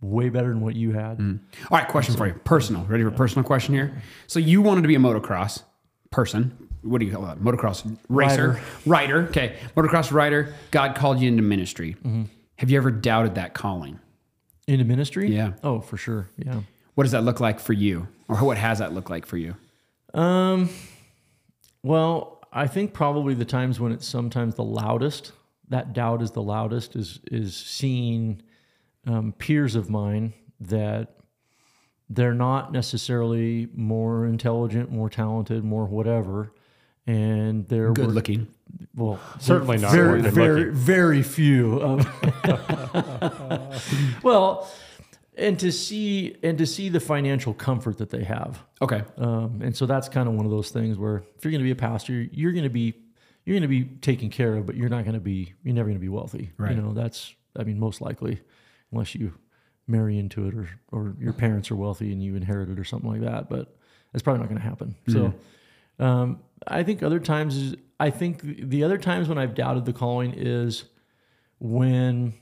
[0.00, 1.20] way better than what you had.
[1.20, 2.34] All right, question for you.
[2.44, 2.84] Personal.
[2.84, 4.02] Ready for a personal question here?
[4.26, 5.62] So you wanted to be a motocross
[6.10, 6.68] person.
[6.82, 7.38] What do you call that?
[7.38, 9.24] Motocross racer, rider.
[9.28, 10.54] Okay, motocross rider.
[10.70, 11.94] God called you into ministry.
[11.94, 12.24] Mm-hmm.
[12.56, 13.98] Have you ever doubted that calling?
[14.66, 15.52] Into ministry, Yeah.
[15.64, 16.28] Oh, for sure.
[16.36, 16.60] Yeah.
[16.94, 19.56] What does that look like for you, or what has that looked like for you?
[20.14, 20.70] Um.
[21.82, 25.32] Well, I think probably the times when it's sometimes the loudest.
[25.68, 26.96] That doubt is the loudest.
[26.96, 28.42] Is is seeing
[29.06, 31.16] um, peers of mine that
[32.08, 36.52] they're not necessarily more intelligent, more talented, more whatever,
[37.06, 38.48] and they're Good looking.
[38.94, 40.74] Well, Certainly not very, very, looking.
[40.74, 42.00] very few.
[44.22, 44.70] Well,
[45.36, 49.02] and to see and to see the financial comfort that they have, Okay.
[49.16, 51.64] um, and so that's kind of one of those things where if you're going to
[51.64, 52.94] be a pastor, you're going to be
[53.44, 55.86] you're going to be taken care of, but you're not going to be you're never
[55.88, 56.50] going to be wealthy.
[56.58, 56.76] Right.
[56.76, 58.40] You know, that's I mean, most likely,
[58.92, 59.32] unless you
[59.86, 63.10] marry into it or or your parents are wealthy and you inherit it or something
[63.10, 63.48] like that.
[63.48, 63.76] But
[64.14, 64.94] it's probably not going to happen.
[65.08, 65.34] So,
[65.98, 69.92] um, I think other times is I think the other times when I've doubted the
[69.92, 70.84] calling is
[71.58, 72.34] when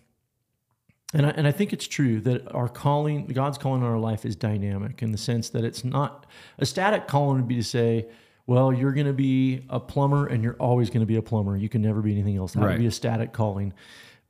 [1.15, 4.27] and I, and I think it's true that our calling, God's calling on our life
[4.27, 6.27] is dynamic in the sense that it's not
[6.59, 8.09] a static calling would be to say,
[8.47, 11.57] well, you're going to be a plumber and you're always going to be a plumber.
[11.57, 12.53] You can never be anything else.
[12.53, 12.73] That Right.
[12.73, 13.73] would be a static calling.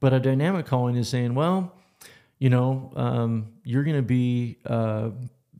[0.00, 1.72] But a dynamic calling is saying, well,
[2.38, 5.11] you know, um, you're going to be uh,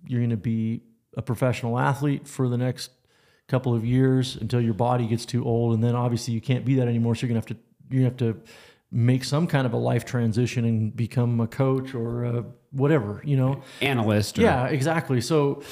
[0.07, 0.83] you're going to be
[1.17, 2.91] a professional athlete for the next
[3.49, 6.75] couple of years until your body gets too old, and then obviously you can't be
[6.77, 7.15] that anymore.
[7.15, 7.57] So you're gonna have to
[7.91, 8.41] you have to
[8.91, 13.37] make some kind of a life transition and become a coach or a whatever, you
[13.37, 13.63] know.
[13.81, 14.39] Analyst.
[14.39, 15.21] Or, Yeah, exactly.
[15.21, 15.63] So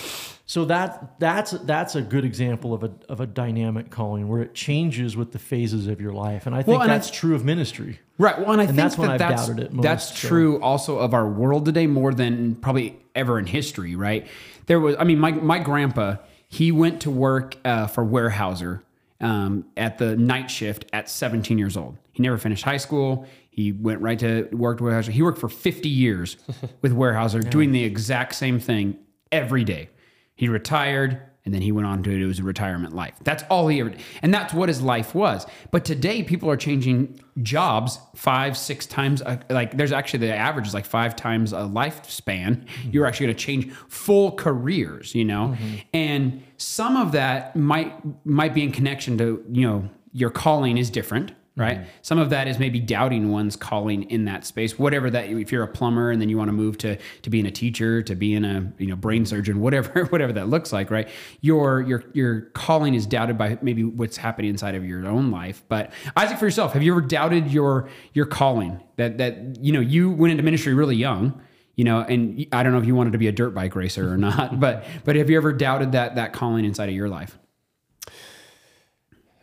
[0.47, 4.55] so that that's that's a good example of a of a dynamic calling where it
[4.55, 7.35] changes with the phases of your life, and I think Well, and I- that's true
[7.35, 8.01] of ministry.
[8.19, 8.39] Right.
[8.39, 10.29] Well, and I think that's that that's, it most, that's so.
[10.29, 14.27] true also of our world today more than probably ever in history, right?
[14.67, 16.17] There was, I mean, my, my grandpa,
[16.49, 18.83] he went to work uh, for Weyerhaeuser
[19.21, 21.97] um, at the night shift at 17 years old.
[22.13, 23.27] He never finished high school.
[23.51, 25.11] He went right to work at Weyerhaeuser.
[25.11, 26.37] He worked for 50 years
[26.83, 28.99] with Weyerhaeuser doing the exact same thing
[29.31, 29.91] every day.
[30.35, 33.15] He retired and then he went on to it was a retirement life.
[33.23, 34.01] That's all he ever did.
[34.21, 35.47] And that's what his life was.
[35.71, 39.23] But today people are changing jobs five, six times.
[39.23, 42.67] uh, Like there's actually the average is like five times a lifespan.
[42.91, 45.57] You're actually going to change full careers, you know?
[45.95, 47.95] And some of that might
[48.27, 51.79] might be in connection to, you know, your calling is different right?
[51.81, 51.87] Mm.
[52.03, 55.31] Some of that is maybe doubting one's calling in that space, whatever that.
[55.31, 58.03] If you're a plumber and then you want to move to to being a teacher,
[58.03, 61.09] to being a you know brain surgeon, whatever whatever that looks like, right?
[61.41, 65.63] Your your your calling is doubted by maybe what's happening inside of your own life.
[65.69, 68.83] But Isaac, for yourself, have you ever doubted your your calling?
[68.97, 71.41] That that you know you went into ministry really young.
[71.75, 74.11] you know, and I don't know if you wanted to be a dirt bike racer
[74.11, 77.39] or not, but but have you ever doubted that that calling inside of your life?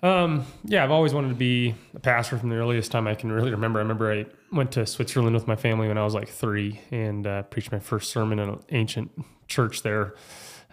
[0.04, 3.32] Um, yeah, I've always wanted to be a pastor from the earliest time I can
[3.32, 3.80] really remember.
[3.80, 7.26] I remember I went to Switzerland with my family when I was like three and
[7.26, 9.12] uh, preached my first sermon in an ancient
[9.48, 10.13] church there.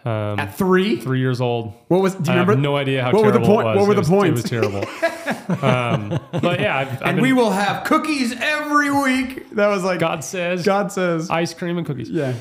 [0.03, 1.73] Um, At three, three years old.
[1.87, 2.15] what was?
[2.15, 2.53] Do you I remember?
[2.53, 3.77] have no idea how what were the terrible point- it was.
[3.77, 4.51] what were It the was- points?
[4.51, 5.63] It was terrible.
[5.65, 9.49] um, but yeah, I've, I've and been- we will have cookies every week.
[9.51, 11.29] That was like God says God says.
[11.29, 12.09] ice cream and cookies.
[12.09, 12.33] yeah.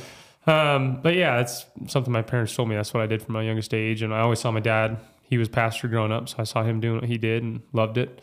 [0.47, 2.75] Um, but yeah, it's something my parents told me.
[2.75, 4.97] That's what I did from my youngest age, and I always saw my dad.
[5.31, 7.99] He was pastor growing up, so I saw him doing what he did and loved
[7.99, 8.21] it.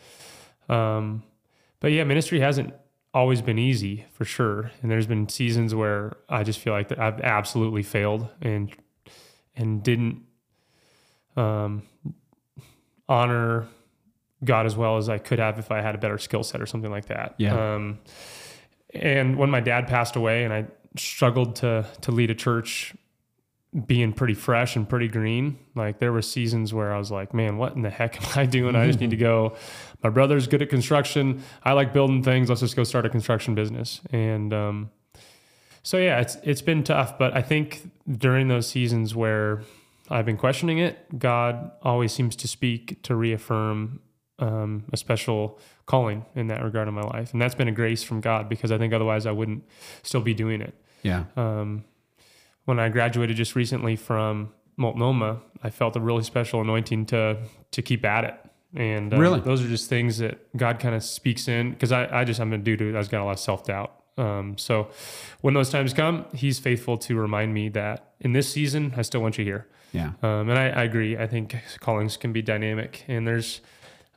[0.68, 1.22] Um,
[1.80, 2.74] but yeah, ministry hasn't
[3.14, 6.98] always been easy for sure, and there's been seasons where I just feel like that
[6.98, 8.70] I've absolutely failed and
[9.56, 10.22] and didn't
[11.34, 11.82] um,
[13.08, 13.66] honor
[14.44, 16.66] God as well as I could have if I had a better skill set or
[16.66, 17.36] something like that.
[17.38, 17.74] Yeah.
[17.74, 18.00] Um,
[18.92, 22.94] and when my dad passed away, and I struggled to to lead a church
[23.86, 25.58] being pretty fresh and pretty green.
[25.74, 28.46] Like there were seasons where i was like man what in the heck am i
[28.58, 28.74] doing?
[28.74, 29.56] I just need to go.
[30.02, 31.42] My brother's good at construction.
[31.64, 32.48] I like building things.
[32.48, 34.00] Let's just go start a construction business.
[34.10, 34.90] And um,
[35.82, 37.18] so yeah it's it's been tough.
[37.18, 39.62] But i think during those seasons where
[40.10, 44.00] i've been questioning it god always seems to speak to reaffirm
[44.38, 47.32] um, a special calling in that regard in my life.
[47.32, 49.64] And that's been a grace from god because i think otherwise i wouldn't
[50.02, 50.74] still be doing it.
[51.02, 51.24] Yeah.
[51.36, 51.84] um,
[52.68, 57.38] when I graduated just recently from Multnomah, I felt a really special anointing to
[57.70, 58.34] to keep at it.
[58.76, 59.40] And um, Really?
[59.40, 62.52] those are just things that God kind of speaks in because I, I just I'm
[62.52, 63.94] a dude who has got a lot of self doubt.
[64.18, 64.90] Um, so
[65.40, 69.22] when those times come, He's faithful to remind me that in this season, I still
[69.22, 69.66] want you here.
[69.92, 70.12] Yeah.
[70.22, 71.16] Um, and I, I agree.
[71.16, 73.62] I think callings can be dynamic, and there's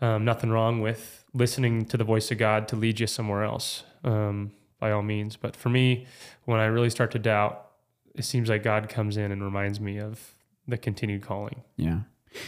[0.01, 3.85] um, nothing wrong with listening to the voice of God to lead you somewhere else,
[4.03, 5.37] um, by all means.
[5.37, 6.05] But for me,
[6.43, 7.70] when I really start to doubt,
[8.15, 10.35] it seems like God comes in and reminds me of
[10.67, 11.63] the continued calling.
[11.77, 11.99] Yeah.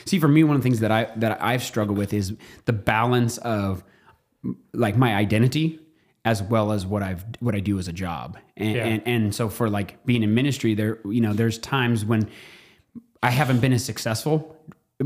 [0.06, 2.34] See, for me, one of the things that I that I've struggled with is
[2.66, 3.84] the balance of
[4.74, 5.80] like my identity
[6.26, 8.38] as well as what I've what I do as a job.
[8.56, 8.86] And Yeah.
[8.86, 12.30] and, and so for like being in ministry, there you know, there's times when
[13.22, 14.53] I haven't been as successful.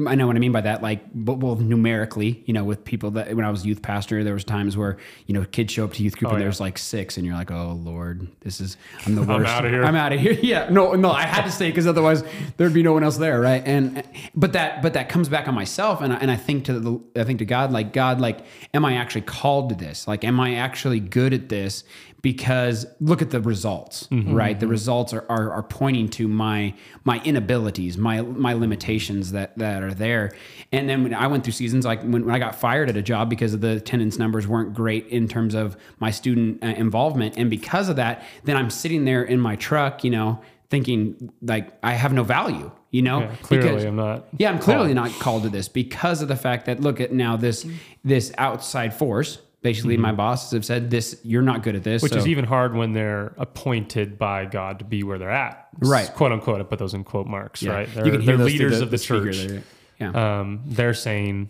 [0.05, 0.83] I know what I mean by that.
[0.83, 4.33] Like, but well, numerically, you know, with people that when I was youth pastor, there
[4.33, 6.45] was times where you know kids show up to youth group oh, and yeah.
[6.45, 9.49] there's like six, and you're like, oh Lord, this is I'm the worst.
[9.49, 9.83] outta here.
[9.83, 10.37] I'm out of here.
[10.47, 12.23] Yeah, no, no, I had to stay because otherwise
[12.55, 13.61] there'd be no one else there, right?
[13.65, 14.03] And
[14.35, 17.01] but that but that comes back on myself, and I, and I think to the
[17.19, 20.07] I think to God, like God, like, am I actually called to this?
[20.07, 21.83] Like, am I actually good at this?
[22.23, 24.59] Because look at the results, mm-hmm, right?
[24.59, 24.71] The mm-hmm.
[24.71, 29.93] results are, are are pointing to my my inabilities, my my limitations that that are
[29.93, 30.31] there.
[30.71, 33.03] And then when I went through seasons like when, when I got fired at a
[33.03, 37.37] job because of the attendance numbers weren't great in terms of my student uh, involvement,
[37.37, 41.71] and because of that, then I'm sitting there in my truck, you know, thinking like
[41.83, 44.27] I have no value, you know, Yeah, clearly, Because- I'm not.
[44.37, 47.37] yeah, I'm clearly not called to this because of the fact that look at now
[47.37, 47.75] this mm.
[48.03, 49.39] this outside force.
[49.71, 51.19] Basically, my bosses have said this.
[51.23, 54.79] You're not good at this, Which so- is even hard when they're appointed by God
[54.79, 55.67] to be where they're at.
[55.79, 56.09] Right.
[56.13, 56.59] Quote unquote.
[56.61, 57.73] I put those in quote marks, Yeah.
[57.73, 57.93] right?
[57.93, 59.47] They're, You can hear they're leaders of the, speaker church.
[59.47, 59.63] there.
[59.99, 61.49] Yeah, um, they're saying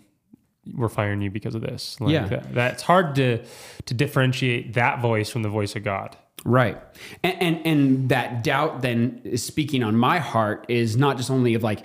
[0.74, 2.00] we're firing you because of this.
[2.00, 2.26] Like Yeah.
[2.26, 3.42] that, that's hard to
[3.86, 6.16] to differentiate that voice from the voice of God.
[6.44, 6.78] right.
[7.22, 11.62] And, and and that doubt then speaking on my heart is not just only of
[11.62, 11.80] like,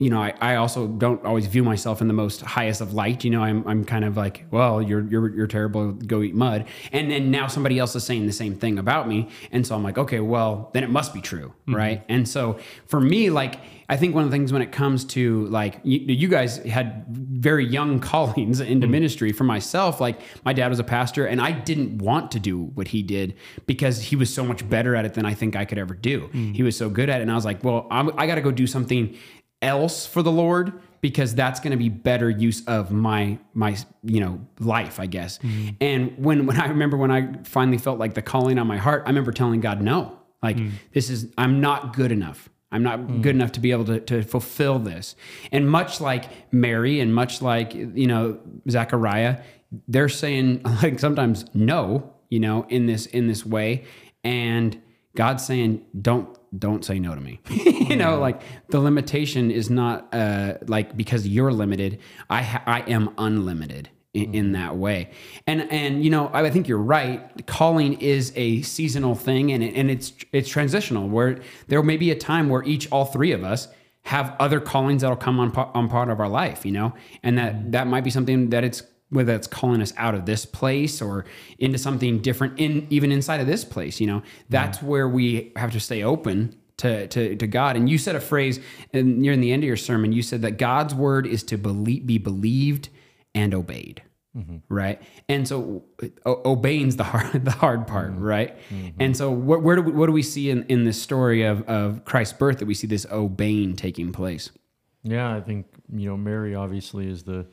[0.00, 3.22] you know, I, I also don't always view myself in the most highest of light.
[3.22, 5.92] You know, I'm I'm kind of like, well, you're you're you're terrible.
[5.92, 6.64] Go eat mud.
[6.90, 9.84] And then now somebody else is saying the same thing about me, and so I'm
[9.84, 11.76] like, okay, well, then it must be true, mm-hmm.
[11.76, 12.02] right?
[12.08, 13.60] And so for me, like.
[13.90, 17.06] I think one of the things when it comes to like you, you guys had
[17.08, 18.92] very young callings into mm-hmm.
[18.92, 19.32] ministry.
[19.32, 22.86] For myself, like my dad was a pastor, and I didn't want to do what
[22.86, 23.34] he did
[23.66, 26.28] because he was so much better at it than I think I could ever do.
[26.28, 26.54] Mm.
[26.54, 28.42] He was so good at it, and I was like, well, I'm, I got to
[28.42, 29.18] go do something
[29.62, 34.20] else for the Lord because that's going to be better use of my my you
[34.20, 35.38] know life, I guess.
[35.38, 35.68] Mm-hmm.
[35.80, 39.02] And when when I remember when I finally felt like the calling on my heart,
[39.06, 40.72] I remember telling God, no, like mm.
[40.92, 42.48] this is I'm not good enough.
[42.72, 43.22] I'm not mm.
[43.22, 45.16] good enough to be able to, to fulfill this.
[45.50, 49.40] And much like Mary and much like, you know, Zechariah,
[49.88, 53.84] they're saying like sometimes no, you know, in this in this way.
[54.22, 54.80] And
[55.20, 57.40] God's saying, don't don't say no to me.
[57.50, 61.98] you know, like the limitation is not uh like because you're limited,
[62.30, 65.10] I ha- I am unlimited in, in that way.
[65.46, 67.46] And and you know, I, I think you're right.
[67.46, 71.06] Calling is a seasonal thing, and it, and it's it's transitional.
[71.06, 73.68] Where there may be a time where each all three of us
[74.04, 76.64] have other callings that'll come on on part of our life.
[76.64, 80.14] You know, and that that might be something that it's whether it's calling us out
[80.14, 81.24] of this place or
[81.58, 85.70] into something different in even inside of this place you know that's where we have
[85.70, 87.76] to stay open to, to, to God.
[87.76, 88.58] And you said a phrase
[88.92, 91.58] and near in the end of your sermon, you said that God's word is to
[91.58, 92.88] believe, be believed
[93.34, 94.02] and obeyed.
[94.36, 94.58] Mm-hmm.
[94.68, 95.02] Right.
[95.28, 95.84] And so
[96.24, 98.12] o- obeying's the hard, the hard part.
[98.12, 98.22] Mm-hmm.
[98.22, 98.56] Right.
[98.70, 99.02] Mm-hmm.
[99.02, 101.68] And so where, where do we, what do we see in, in this story of,
[101.68, 104.50] of Christ's birth that we see this obeying taking place?
[105.02, 107.46] Yeah, I think you know Mary obviously is the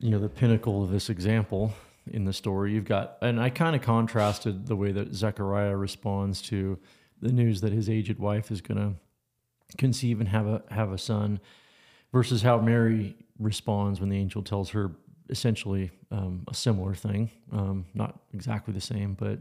[0.00, 1.74] you know the pinnacle of this example
[2.10, 2.72] in the story.
[2.72, 6.78] You've got, and I kind of contrasted the way that Zechariah responds to
[7.20, 10.98] the news that his aged wife is going to conceive and have a have a
[10.98, 11.38] son,
[12.12, 14.92] versus how Mary responds when the angel tells her
[15.28, 19.38] essentially um, a similar thing, um, not exactly the same, but.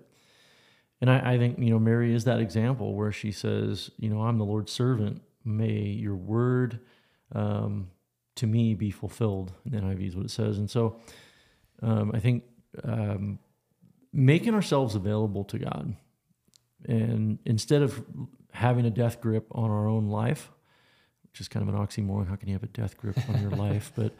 [1.01, 4.21] And I, I think you know Mary is that example where she says, you know,
[4.21, 5.21] I'm the Lord's servant.
[5.45, 6.81] May your word
[7.33, 7.87] um,
[8.39, 9.53] to me be fulfilled.
[9.65, 10.57] In the NIV is what it says.
[10.57, 10.99] And so
[11.81, 12.43] um, I think
[12.83, 13.39] um,
[14.11, 15.95] making ourselves available to God,
[16.85, 18.03] and instead of
[18.51, 20.51] having a death grip on our own life,
[21.31, 22.27] which is kind of an oxymoron.
[22.27, 23.91] How can you have a death grip on your life?
[23.95, 24.13] But,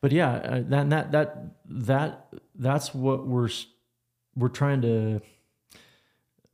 [0.00, 3.48] but yeah, uh, that that that that that's what we're
[4.36, 5.20] we're trying to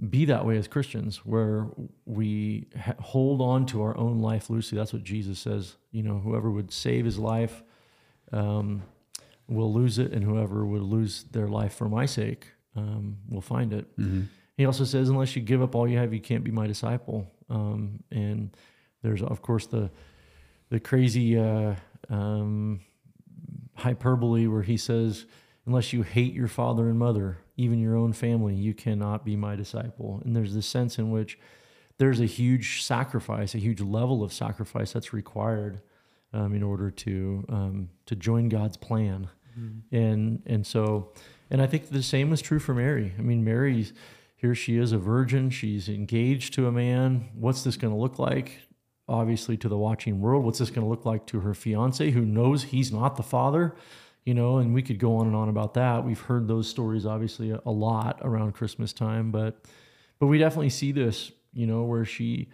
[0.08, 1.66] be that way as Christians, where
[2.04, 4.78] we ha- hold on to our own life loosely.
[4.78, 5.76] That's what Jesus says.
[5.90, 7.62] You know, whoever would save his life
[8.32, 8.82] um,
[9.48, 13.72] will lose it, and whoever would lose their life for my sake um, will find
[13.72, 13.86] it.
[14.56, 17.30] He also says, unless you give up all you have, you can't be my disciple.
[17.48, 18.56] Um, and
[19.02, 19.90] there's, of course, the
[20.70, 21.74] the crazy uh,
[22.10, 22.80] um,
[23.74, 25.26] hyperbole where he says,
[25.64, 29.56] unless you hate your father and mother, even your own family, you cannot be my
[29.56, 30.22] disciple.
[30.24, 31.38] And there's this sense in which
[31.98, 35.82] there's a huge sacrifice, a huge level of sacrifice that's required
[36.32, 39.28] um, in order to um, to join God's plan.
[39.90, 41.12] And and so,
[41.50, 43.12] and I think the same is true for Mary.
[43.18, 43.92] I mean, Mary's
[44.36, 44.54] here.
[44.54, 45.50] She is a virgin.
[45.50, 47.28] She's engaged to a man.
[47.34, 48.60] What's this going to look like?
[49.08, 52.24] Obviously, to the watching world, what's this going to look like to her fiance, who
[52.24, 53.74] knows he's not the father?
[54.24, 56.04] You know, and we could go on and on about that.
[56.04, 59.64] We've heard those stories obviously a, lot around Christmas time, but
[60.18, 61.32] but we definitely see this.
[61.54, 62.48] You know, where she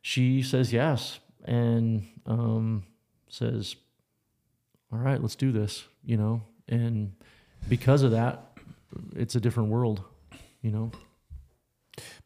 [0.00, 2.84] she says yes and um,
[3.28, 3.76] says,
[4.90, 7.12] "All right, let's do this." You know, and
[7.68, 8.58] because of that,
[9.14, 10.02] it's a different world.
[10.62, 10.90] You know.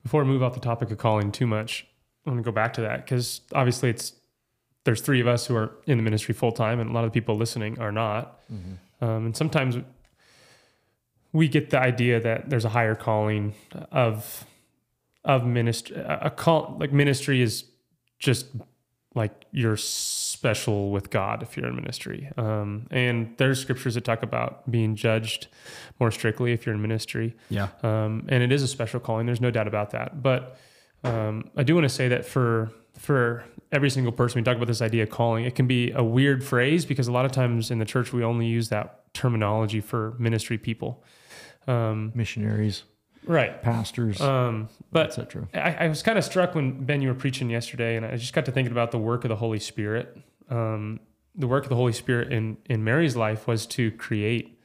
[0.02, 1.86] Before I move off the topic of calling too much,
[2.24, 4.12] I want to go back to that because obviously it's
[4.84, 7.12] there's three of us who are in the ministry full time, and a lot of
[7.12, 8.40] the people listening are not.
[9.00, 9.76] Um, and sometimes
[11.32, 13.54] we get the idea that there's a higher calling
[13.92, 14.44] of
[15.24, 15.96] of ministry.
[15.96, 17.64] A call like ministry is
[18.18, 18.46] just
[19.14, 22.30] like you're special with God if you're in ministry.
[22.36, 25.48] Um, and there's scriptures that talk about being judged
[25.98, 27.34] more strictly if you're in ministry.
[27.48, 27.68] Yeah.
[27.82, 29.26] Um, and it is a special calling.
[29.26, 30.22] There's no doubt about that.
[30.22, 30.56] But
[31.02, 34.66] um, I do want to say that for for every single person, we talk about
[34.66, 35.46] this idea of calling.
[35.46, 38.22] It can be a weird phrase because a lot of times in the church we
[38.22, 41.02] only use that terminology for ministry people.
[41.66, 42.82] Um, missionaries,
[43.24, 43.62] right.
[43.62, 45.48] pastors, Um, but etc.
[45.54, 48.34] I, I was kind of struck when Ben you were preaching yesterday, and I just
[48.34, 50.18] got to thinking about the work of the Holy Spirit.
[50.50, 51.00] Um,
[51.34, 54.58] the work of the Holy Spirit in in Mary's life was to create.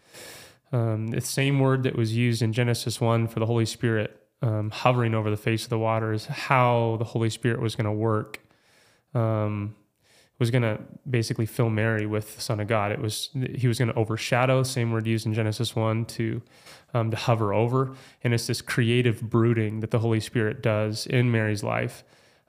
[0.74, 4.70] Um, the same word that was used in Genesis one for the Holy Spirit um,
[4.70, 7.92] hovering over the face of the water is how the Holy Spirit was going to
[7.92, 8.40] work.
[9.14, 9.76] Um,
[10.38, 10.78] was going to
[11.10, 12.92] basically fill Mary with the Son of God.
[12.92, 16.42] It was he was going to overshadow, same word used in Genesis one to
[16.94, 21.32] um, to hover over, and it's this creative brooding that the Holy Spirit does in
[21.32, 22.04] Mary's life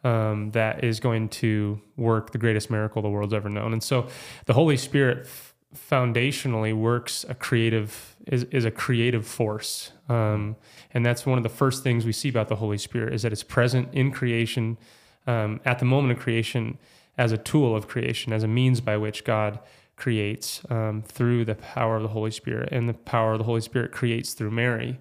[0.05, 3.73] um, that is going to work the greatest miracle the world's ever known.
[3.73, 4.09] And so,
[4.47, 5.27] the Holy Spirit
[5.75, 10.57] foundationally works a creative is, is a creative force, um,
[10.93, 13.33] and that's one of the first things we see about the Holy Spirit is that
[13.33, 14.79] it's present in creation
[15.27, 16.79] um, at the moment of creation
[17.19, 19.59] as a tool of creation, as a means by which God
[19.97, 22.69] creates um, through the power of the Holy Spirit.
[22.71, 24.99] And the power of the Holy Spirit creates through Mary.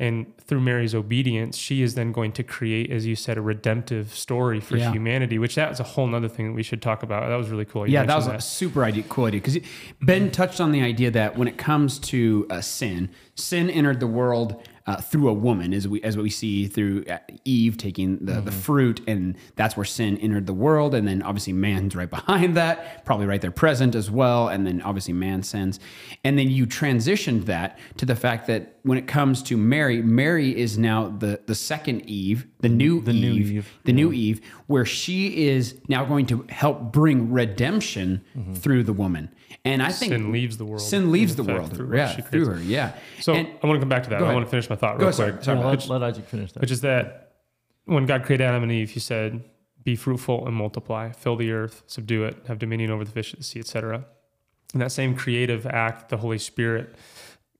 [0.00, 4.14] And through Mary's obedience, she is then going to create, as you said, a redemptive
[4.14, 4.92] story for Yeah.
[4.92, 7.28] humanity, which that's a whole nother thing that we should talk about.
[7.28, 7.84] That was really cool.
[7.86, 9.40] you Yeah, that was mentioned a super idea, cool idea.
[9.40, 9.58] Because
[10.00, 14.06] Ben touched on the idea that when it comes to uh, sin, sin entered the
[14.06, 18.40] world uh, through a woman, as we as we see through uh, Eve taking the,
[18.40, 22.56] the fruit, and that's where sin entered the world, and then obviously man's right behind
[22.56, 25.78] that, probably right there present as well, and then obviously man sins,
[26.24, 30.58] and then you transitioned that to the fact that when it comes to Mary, Mary
[30.58, 34.40] is now the the second Eve, the new The new Eve, Eve, the new Eve,
[34.68, 38.22] where she is now going to help bring redemption
[38.54, 39.28] through the woman,
[39.64, 40.82] and I think Sin leaves the world.
[40.82, 42.92] Sin leaves the world, through yeah, she through her, yeah.
[43.20, 44.22] So And- I want to come back to that.
[44.22, 45.44] I want to finish my thought Go real ahead, quick.
[45.44, 46.60] sorry Yeah, about let, let Isaac finish that.
[46.60, 47.32] which is that
[47.86, 49.42] when God created Adam and Eve, He said,
[49.84, 53.38] "Be fruitful and multiply, fill the earth, subdue it, have dominion over the fish of
[53.40, 54.04] the sea, etc."
[54.74, 56.94] And that same creative act, the Holy Spirit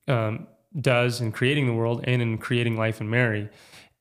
[0.06, 0.46] um,
[0.78, 3.48] does in creating the world and in creating life in Mary,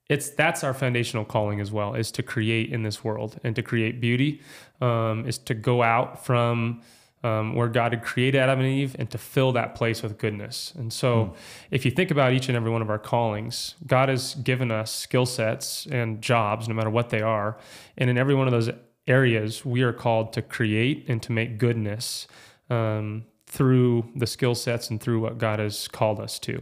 [0.09, 3.61] it's that's our foundational calling as well, is to create in this world and to
[3.61, 4.41] create beauty,
[4.81, 6.81] um, is to go out from
[7.23, 10.73] um, where God had created Adam and Eve and to fill that place with goodness.
[10.77, 11.33] And so,
[11.71, 14.93] if you think about each and every one of our callings, God has given us
[14.93, 17.57] skill sets and jobs, no matter what they are.
[17.97, 18.69] And in every one of those
[19.07, 22.27] areas, we are called to create and to make goodness
[22.69, 26.61] um, through the skill sets and through what God has called us to.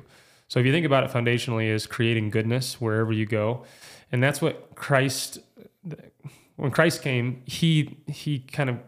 [0.56, 3.66] So, if you think about it foundationally, is creating goodness wherever you go.
[4.10, 5.40] And that's what Christ,
[6.56, 8.80] when Christ came, he he kind of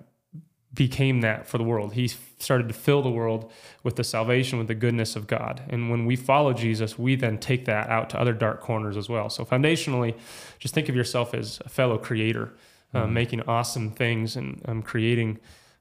[0.73, 1.91] became that for the world.
[1.91, 3.51] He started to fill the world
[3.83, 5.61] with the salvation, with the goodness of God.
[5.67, 9.09] And when we follow Jesus, we then take that out to other dark corners as
[9.09, 9.29] well.
[9.29, 10.17] So foundationally,
[10.59, 12.53] just think of yourself as a fellow creator,
[12.93, 15.37] um, making awesome things and um, creating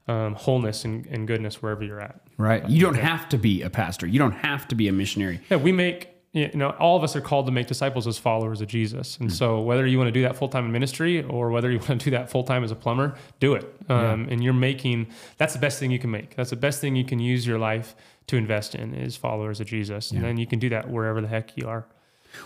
[0.09, 2.21] um, wholeness and, and goodness wherever you're at.
[2.39, 4.07] right, you don't have to be a pastor.
[4.07, 5.41] You don't have to be a missionary.
[5.51, 8.61] Yeah, we make you know all of us are called to make disciples as followers
[8.61, 11.51] of Jesus, and so whether you want to do that full time in ministry or
[11.51, 13.65] whether you want to do that full time as a plumber, do it.
[13.89, 16.37] Um, And you're making that's the best thing you can make.
[16.37, 17.97] That's the best thing you can use your life
[18.27, 21.29] to invest in is followers of Jesus, and then you can do that wherever the
[21.29, 21.87] heck you are.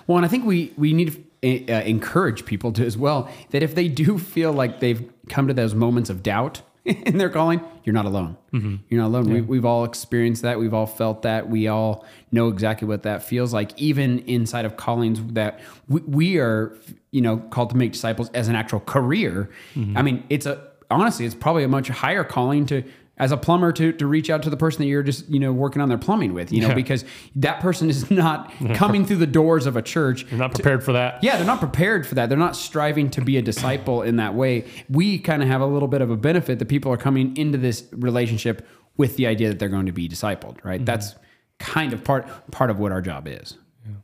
[0.06, 3.62] Well, and I think we we need to uh, encourage people to as well that
[3.62, 6.62] if they do feel like they've come to those moments of doubt
[7.06, 8.36] in their calling, you're not alone.
[8.52, 8.76] Mm-hmm.
[8.88, 9.32] You're not alone.
[9.32, 10.58] We, we've all experienced that.
[10.58, 11.48] We've all felt that.
[11.48, 13.78] We all know exactly what that feels like.
[13.78, 16.76] Even inside of callings that we, we are,
[17.12, 19.50] you know, called to make disciples as an actual career.
[19.74, 19.96] Mm-hmm.
[19.96, 22.82] I mean, it's a honestly, it's probably a much higher calling to
[23.20, 25.52] as a plumber to, to reach out to the person that you're just you know
[25.52, 26.74] working on their plumbing with you know Yeah.
[26.74, 27.04] because
[27.36, 30.92] that person is not coming through the doors of a church You're not prepared for
[30.94, 31.22] that.
[31.22, 32.28] yeah, they're not prepared for that.
[32.28, 34.64] They're not striving to be a disciple in that way.
[34.88, 37.58] We kind of have a little bit of a benefit that people are coming into
[37.58, 38.66] this relationship
[38.96, 40.76] with the idea that they're going to be discipled, right?
[40.78, 40.84] Mm-hmm.
[40.86, 41.14] That's
[41.58, 43.56] kind of part part of what our job is.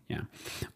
[0.09, 0.21] Yeah.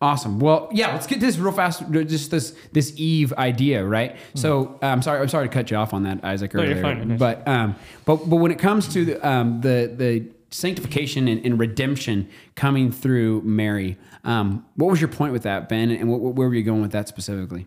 [0.00, 0.38] Awesome.
[0.40, 1.82] Well, yeah, let's get this real fast.
[1.90, 4.16] Just this this Eve idea, right?
[4.34, 5.20] So uh, I'm sorry.
[5.20, 6.54] I'm sorry to cut you off on that, Isaac.
[6.54, 9.92] No, you're Earlier, fine, but um, but but when it comes to the um, the
[9.94, 15.68] the sanctification and, and redemption coming through Mary, um, what was your point with that,
[15.68, 15.90] Ben?
[15.90, 17.66] And what, where were you going with that specifically?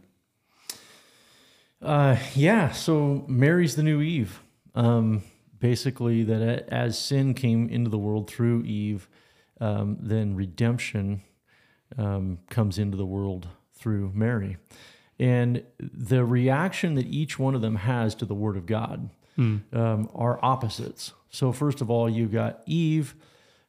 [1.81, 4.41] Uh, yeah, so Mary's the new Eve.
[4.75, 5.23] Um,
[5.59, 9.09] basically, that as sin came into the world through Eve,
[9.59, 11.21] um, then redemption
[11.97, 14.57] um, comes into the world through Mary.
[15.19, 19.09] And the reaction that each one of them has to the Word of God
[19.73, 21.13] um, are opposites.
[21.29, 23.15] So, first of all, you got Eve,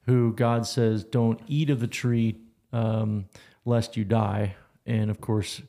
[0.07, 2.37] who God says, Don't eat of the tree
[2.73, 3.27] um,
[3.65, 4.57] lest you die.
[4.87, 5.63] And of course,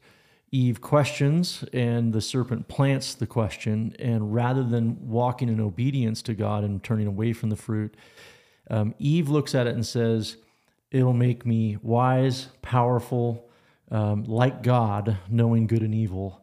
[0.52, 3.96] Eve questions, and the serpent plants the question.
[4.00, 7.96] And rather than walking in obedience to God and turning away from the fruit,
[8.70, 10.38] um, Eve looks at it and says,
[10.96, 13.50] It'll make me wise, powerful,
[13.92, 16.42] um, like God, knowing good and evil.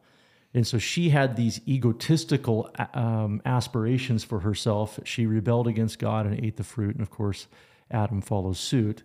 [0.52, 5.00] And so she had these egotistical um, aspirations for herself.
[5.04, 6.94] She rebelled against God and ate the fruit.
[6.94, 7.46] And of course,
[7.90, 9.04] Adam follows suit.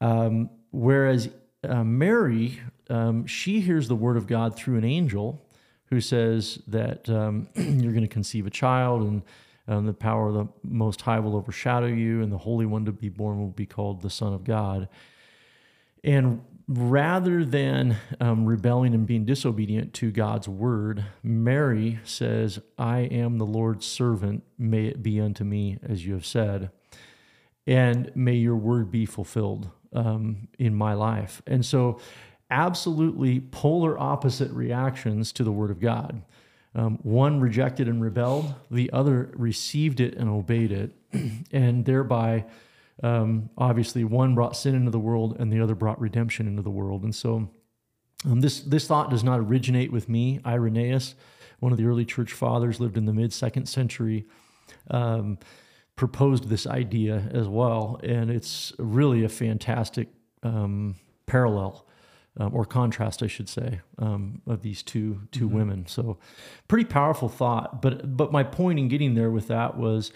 [0.00, 1.28] Um, whereas
[1.62, 2.58] uh, Mary,
[2.88, 5.46] um, she hears the word of God through an angel
[5.90, 9.22] who says that um, you're going to conceive a child and
[9.66, 12.92] um, the power of the Most High will overshadow you, and the Holy One to
[12.92, 14.88] be born will be called the Son of God.
[16.02, 23.38] And rather than um, rebelling and being disobedient to God's word, Mary says, I am
[23.38, 24.44] the Lord's servant.
[24.58, 26.70] May it be unto me as you have said.
[27.66, 31.40] And may your word be fulfilled um, in my life.
[31.46, 32.00] And so,
[32.50, 36.22] absolutely polar opposite reactions to the word of God.
[36.76, 40.92] Um, one rejected and rebelled, the other received it and obeyed it.
[41.52, 42.46] and thereby,
[43.02, 46.70] um, obviously, one brought sin into the world and the other brought redemption into the
[46.70, 47.04] world.
[47.04, 47.48] And so,
[48.24, 50.40] um, this, this thought does not originate with me.
[50.44, 51.14] Irenaeus,
[51.60, 54.26] one of the early church fathers, lived in the mid second century,
[54.90, 55.38] um,
[55.94, 58.00] proposed this idea as well.
[58.02, 60.08] And it's really a fantastic
[60.42, 60.96] um,
[61.26, 61.83] parallel
[62.36, 65.86] um, or contrast, I should say, um, of these two 2 women.
[65.86, 66.18] So,
[66.68, 67.80] pretty powerful thought.
[67.80, 70.12] But but my point in getting there with that was,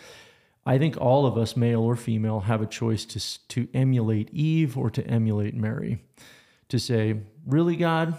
[0.67, 4.77] I think all of us, male or female, have a choice to to emulate Eve
[4.77, 6.03] or to emulate Mary.
[6.71, 8.19] To say, really, God,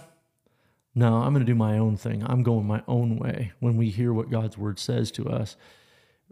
[0.94, 2.24] no, I'm going to do my own thing.
[2.26, 3.52] I'm going my own way.
[3.60, 5.56] When we hear what God's word says to us,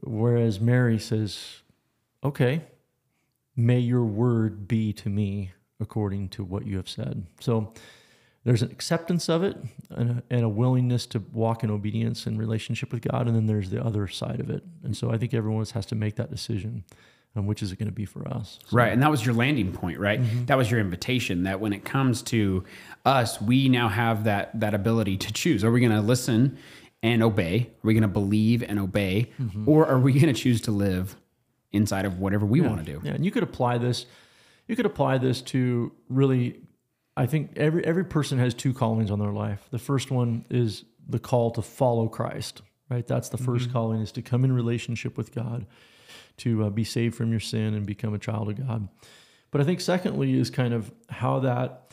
[0.01, 1.63] whereas Mary says,
[2.25, 2.63] okay,
[3.55, 7.27] may your word be to me according to what you have said.
[7.41, 7.73] So
[8.45, 9.57] there's an acceptance of it
[9.91, 13.27] and a, and a willingness to walk in obedience and relationship with God.
[13.27, 14.63] And then there's the other side of it.
[14.83, 16.85] And so I think everyone has to make that decision.
[17.37, 18.59] Um, which is it going to be for us?
[18.67, 18.91] So, Right.
[18.91, 20.19] And that was your landing point, right?
[20.47, 22.65] That was your invitation that when it comes to
[23.05, 25.63] us, we now have that that ability to choose.
[25.63, 26.57] Are we going to listen
[27.03, 27.69] and obey?
[27.69, 29.31] Are we going to believe and obey?
[29.67, 31.17] Or are we going to choose to live
[31.71, 33.01] inside of whatever we want to do?
[33.05, 34.07] Yeah, and you could apply this.
[34.69, 36.61] You could apply this to really.
[37.17, 39.67] I think every every person has two callings on their life.
[39.71, 42.63] The first one is the call to follow Christ.
[42.91, 45.67] Right, that's the 1st calling is to come in relationship with God,
[46.39, 48.89] to uh, be saved from your sin and become a child of God.
[49.51, 51.93] But I think secondly is kind of how that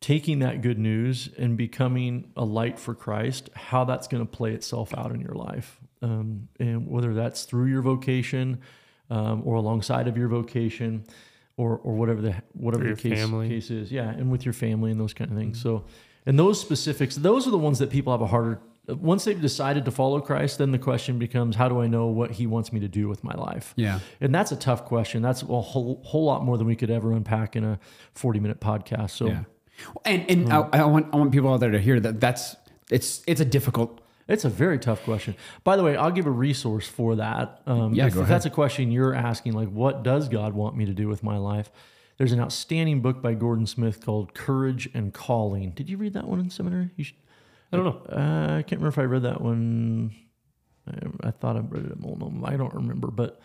[0.00, 4.52] taking that good news and becoming a light for Christ, how that's going to play
[4.52, 8.60] itself out in your life, um, and whether that's through your vocation
[9.08, 11.06] um, or alongside of your vocation,
[11.56, 13.48] or or whatever the whatever your the case, family.
[13.48, 15.58] case is, yeah, and with your family and those kind of things.
[15.58, 15.68] Mm-hmm.
[15.68, 15.84] So,
[16.26, 18.60] and those specifics, those are the ones that people have a harder.
[18.86, 22.32] Once they've decided to follow Christ, then the question becomes, how do I know what
[22.32, 23.72] He wants me to do with my life?
[23.76, 24.00] Yeah.
[24.20, 25.22] And that's a tough question.
[25.22, 27.78] That's a whole, whole lot more than we could ever unpack in a
[28.14, 29.10] 40 minute podcast.
[29.10, 29.44] So Yeah.
[30.04, 30.74] And and mm-hmm.
[30.74, 32.56] I, I want I want people out there to hear that that's
[32.90, 35.34] it's it's a difficult it's a very tough question.
[35.64, 37.60] By the way, I'll give a resource for that.
[37.66, 40.84] Um, Yeah, if, if that's a question you're asking, like, what does God want me
[40.86, 41.70] to do with my life?
[42.16, 45.70] There's an outstanding book by Gordon Smith called Courage and Calling.
[45.70, 46.90] Did you read that one in seminary?
[46.96, 47.16] You should,
[47.72, 48.14] I don't know.
[48.16, 50.14] uh, I can't remember if I read that one.
[50.88, 52.46] I, I thought I read it at Multnomah.
[52.46, 53.40] I don't remember, but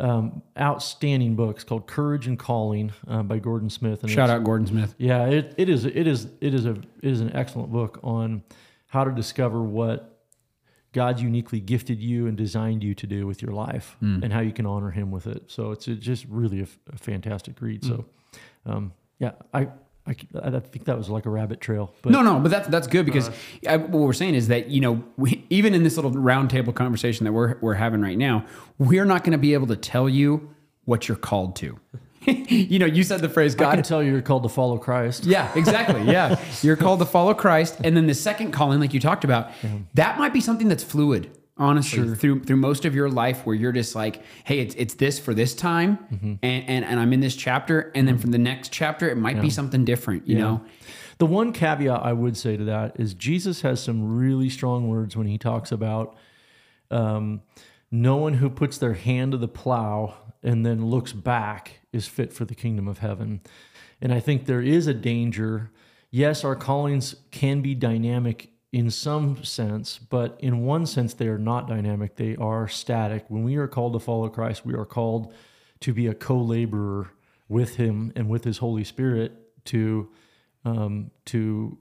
[0.00, 4.02] um, outstanding books called Courage and Calling uh, by Gordon Smith.
[4.02, 4.94] And shout out Gordon Smith.
[4.98, 8.42] Yeah, it, it is it is it is a it is an excellent book on
[8.86, 10.17] how to discover what
[10.92, 14.22] God's uniquely gifted you and designed you to do with your life mm.
[14.22, 15.44] and how you can honor him with it.
[15.48, 17.84] So it's just really a, f- a fantastic read.
[17.84, 18.06] So
[18.66, 18.70] mm.
[18.72, 19.68] um, yeah, I
[20.60, 21.94] think that was like a rabbit trail.
[22.02, 23.32] But no, no, but that's that's good because uh,
[23.68, 27.24] I, what we're saying is that you know we, even in this little roundtable conversation
[27.24, 28.46] that we're we're having right now,
[28.78, 31.78] we're not going to be able to tell you what you're called to.
[32.26, 33.84] you know, you said the phrase I can God.
[33.84, 35.24] tell you you're called to follow Christ.
[35.24, 36.02] Yeah, exactly.
[36.02, 39.50] Yeah, you're called to follow Christ, and then the second calling, like you talked about,
[39.94, 41.30] that might be something that's fluid.
[41.60, 45.18] Honestly, through through most of your life, where you're just like, hey, it's it's this
[45.18, 45.98] for this time,
[46.42, 49.40] and, and and I'm in this chapter, and then from the next chapter, it might
[49.40, 50.28] be something different.
[50.28, 50.60] You know,
[51.18, 55.16] The one caveat I would say to that is Jesus has some really strong words
[55.16, 56.16] when he talks about
[56.92, 57.42] um,
[57.90, 60.14] no one who puts their hand to the plow
[60.44, 63.40] and then looks back is fit for the kingdom of heaven.
[64.00, 65.70] And I think there is a danger.
[66.10, 71.38] Yes, our callings can be dynamic in some sense, but in one sense, they are
[71.38, 72.16] not dynamic.
[72.16, 73.24] They are static.
[73.28, 75.32] When we are called to follow Christ, we are called
[75.80, 77.10] to be a co laborer
[77.48, 79.32] with Him and with His Holy Spirit
[79.66, 80.10] to
[80.64, 81.78] um, to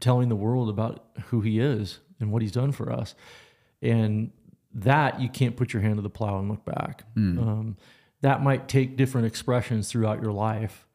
[0.00, 3.14] telling the world about who He is and what He's done for us.
[3.80, 4.32] And
[4.74, 7.04] that you can't put your hand to the plow and look back.
[7.38, 7.76] Um,
[8.24, 10.86] that might take different expressions throughout your life.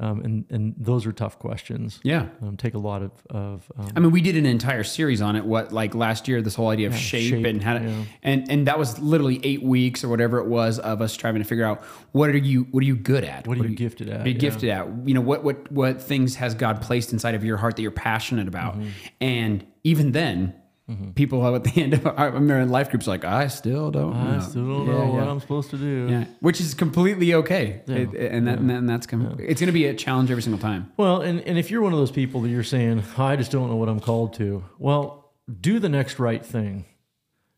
[0.00, 1.98] Um, and, and those are tough questions.
[2.04, 2.26] yeah.
[2.40, 5.34] Um, take a lot of, of um, I mean, we did an entire series on
[5.34, 5.44] it.
[5.44, 8.04] What like last year, this whole idea of shape, shape, and how to, yeah.
[8.22, 11.42] and and that was literally eight weeks or whatever it was of us trying to
[11.44, 11.82] figure out
[12.12, 14.22] what are you what are you good at, what are you gifted at?
[14.22, 14.38] be Yeah.
[14.38, 14.86] gifted at?
[15.04, 17.90] You know what what what things has God placed inside of your heart that you're
[17.90, 18.88] passionate about, Mm-hmm.
[19.20, 20.54] and even then.
[20.88, 21.10] Mm-hmm.
[21.10, 24.36] People at the end of our American life groups like I still don't know.
[24.36, 25.28] I still don't Yeah, know what.
[25.28, 26.06] I'm supposed to do.
[26.10, 29.66] Yeah, which is completely okay, It- and that and, that, and that's com- it's going
[29.68, 30.90] to be a challenge every single time.
[30.96, 33.68] Well, and, and if you're one of those people that you're saying, I just don't
[33.68, 36.86] know what I'm called to, well, do the next right thing.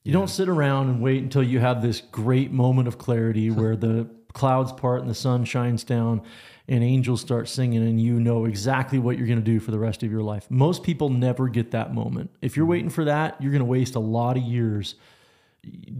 [0.02, 3.76] You don't sit around and wait until you have this great moment of clarity where
[3.76, 6.22] the clouds part and the sun shines down
[6.70, 9.78] and angels start singing and you know exactly what you're going to do for the
[9.78, 10.46] rest of your life.
[10.48, 12.30] Most people never get that moment.
[12.40, 12.70] If you're mm-hmm.
[12.70, 14.94] waiting for that, you're going to waste a lot of years.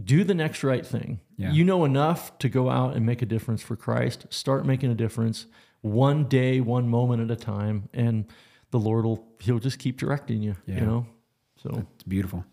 [0.05, 1.19] Do the next right thing.
[1.35, 1.51] Yeah.
[1.51, 4.25] You know enough to go out and make a difference for Christ.
[4.29, 5.45] Start making a difference
[5.81, 8.25] one day, one moment at a time, and
[8.71, 10.55] the Lord will He'll just keep directing you.
[10.65, 10.75] Yeah.
[10.75, 11.05] You know,
[11.61, 12.45] so It's beautiful.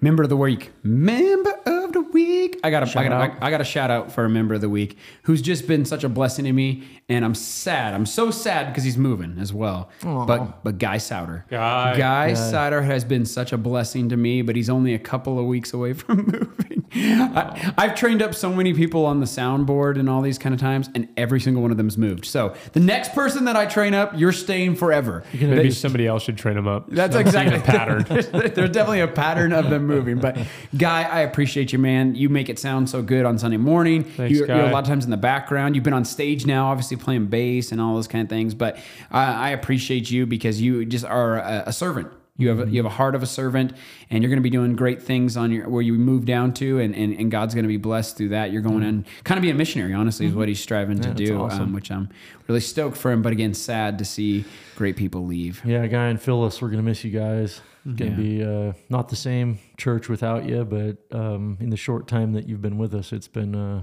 [0.00, 0.70] Member of the week.
[0.82, 2.38] Member of the week.
[2.52, 2.60] week.
[2.64, 4.60] I got a, I got a, I got a shout out for a member of
[4.60, 7.94] the week who's just been such a blessing to me, and I'm sad.
[7.94, 9.88] I'm so sad because he's moving as well.
[10.02, 11.96] But but Guy Souter, Guy.
[11.96, 15.46] Guy Souter has been such a blessing to me, but he's only a couple of
[15.46, 16.84] weeks away from moving.
[16.94, 20.60] I, I've trained up so many people on the soundboard and all these kind of
[20.60, 22.26] times, and every single one of them's moved.
[22.26, 25.24] So the next person that I train up, you're staying forever.
[25.32, 26.90] Maybe somebody else should train him up.
[26.90, 28.04] That's I'm exactly a pattern.
[28.08, 30.18] There's definitely a pattern of them moving.
[30.18, 30.38] But
[30.76, 32.14] Guy, I appreciate you, man.
[32.14, 34.04] You make it sound so good on Sunday morning.
[34.04, 35.74] Thanks, you're, you're a lot of times in the background.
[35.74, 38.54] You've been on stage now, obviously playing bass and all those kind of things.
[38.54, 38.76] But
[39.10, 42.08] I, I appreciate you because you just are a, a servant.
[42.40, 43.72] You have a, you have a heart of a servant,
[44.10, 46.78] and you're going to be doing great things on your where you move down to,
[46.78, 48.52] and, and, and God's going to be blessed through that.
[48.52, 51.18] You're going in kind of be a missionary, honestly, is what he's striving to that's
[51.20, 51.62] do, awesome.
[51.62, 52.08] um, which I'm
[52.46, 53.22] really stoked for him.
[53.22, 54.44] But again, sad to see
[54.76, 55.60] great people leave.
[55.64, 57.60] Yeah, Guy and Phyllis, we're gonna miss you guys.
[57.84, 58.16] It's gonna Yeah.
[58.16, 62.48] be uh, not the same church without you, but um, in the short time that
[62.48, 63.82] you've been with us, it's been uh,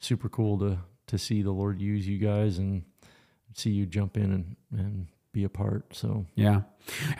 [0.00, 2.82] super cool to to see the Lord use you guys and
[3.54, 5.94] see you jump in and, and be a part.
[5.94, 6.62] So Yeah,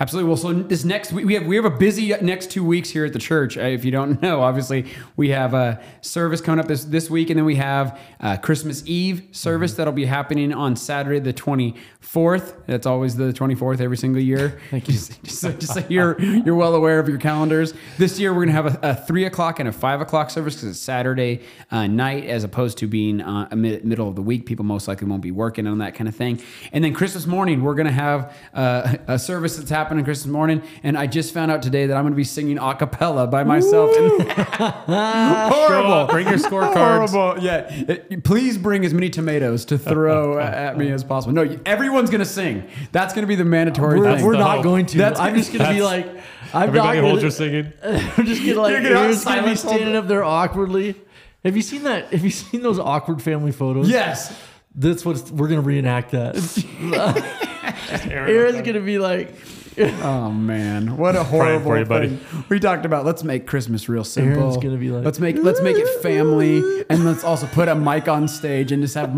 [0.00, 0.28] absolutely.
[0.28, 3.04] Well, so this next week we have we have a busy next two weeks here
[3.04, 3.56] at the church.
[3.56, 4.86] Uh, If you don't know, obviously
[5.16, 8.82] we have a service coming up this this week, and then we have uh, Christmas
[8.86, 12.54] Eve service that'll be happening on Saturday the twenty fourth.
[12.66, 14.60] That's always the twenty fourth every single year.
[14.70, 14.94] Thank you.
[14.94, 17.74] Just, just, so, just so you're you're well aware of your calendars.
[17.98, 20.70] This year we're gonna have a, a three o'clock and a five o'clock service because
[20.70, 24.46] it's Saturday uh, night as opposed to being uh, a mid- middle of the week.
[24.46, 26.40] People most likely won't be working on that kind of thing.
[26.72, 30.62] And then Christmas morning we're gonna have uh, a service that's happening Christmas morning.
[30.82, 33.96] And I just found out today that I'm gonna be singing a cappella by myself.
[33.96, 36.07] And horrible.
[36.12, 37.11] Bring your scorecards.
[37.11, 37.42] Horrible.
[37.42, 37.66] Yeah.
[37.70, 41.34] It- please bring as many tomatoes to throw at me as possible.
[41.34, 42.68] No, everyone's gonna sing.
[42.92, 44.24] That's gonna be the mandatory we're, thing.
[44.24, 44.64] we're the not hope.
[44.64, 44.98] going to.
[44.98, 46.12] That's- I'm just gonna be like, I'm
[46.52, 47.72] not Everybody hold gonna, your singing.
[47.82, 50.94] I'm just gonna like, You're gonna have gonna be silence hold standing up there awkwardly.
[51.44, 52.12] Have you seen that?
[52.12, 53.88] Have you seen those awkward family photos?
[53.88, 54.36] yes.
[54.78, 56.34] That's what we're gonna reenact that.
[57.91, 59.34] Aaron's gonna be like,
[59.78, 62.09] Oh man, what a horrible for you, buddy.
[62.16, 62.45] thing.
[62.49, 64.43] We talked about let's make Christmas real simple.
[64.43, 67.74] Aaron's gonna be like, let's make let's make it family, and let's also put a
[67.74, 69.14] mic on stage and just have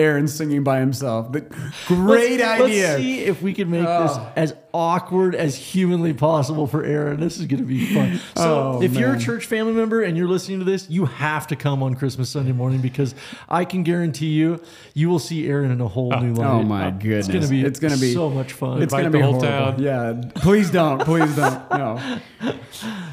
[0.00, 1.30] Aaron singing by himself.
[1.32, 1.42] The
[1.86, 2.88] great let's, idea.
[2.88, 4.32] Let's see if we can make this Oh.
[4.34, 7.20] as awkward as humanly possible for Aaron.
[7.20, 8.20] This is going to be fun.
[8.36, 11.46] So, Oh, if you're a church family member and you're listening to this, you have
[11.48, 13.14] to come on Christmas Sunday morning because
[13.48, 14.60] I can guarantee you,
[14.94, 16.46] you will see Aaron in a whole new oh, light.
[16.46, 17.28] Oh my goodness!
[17.28, 18.82] It's going to be It's gonna be so much fun.
[18.82, 19.72] It's gonna be whole horrible.
[19.72, 19.82] town.
[19.82, 21.70] Yeah, please don't, please don't.
[21.70, 22.20] No,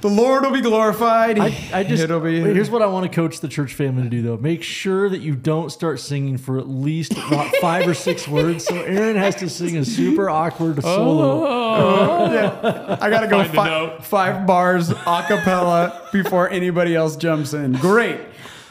[0.01, 1.39] the Lord will be glorified.
[1.39, 2.39] I, I just it'll be.
[2.39, 4.37] here's what I want to coach the church family to do though.
[4.37, 8.65] Make sure that you don't start singing for at least about five or six words.
[8.65, 12.31] So Aaron has to sing a super awkward solo.
[12.33, 14.95] yeah, I gotta go fi- five bars a
[15.27, 17.73] cappella before anybody else jumps in.
[17.73, 18.19] Great.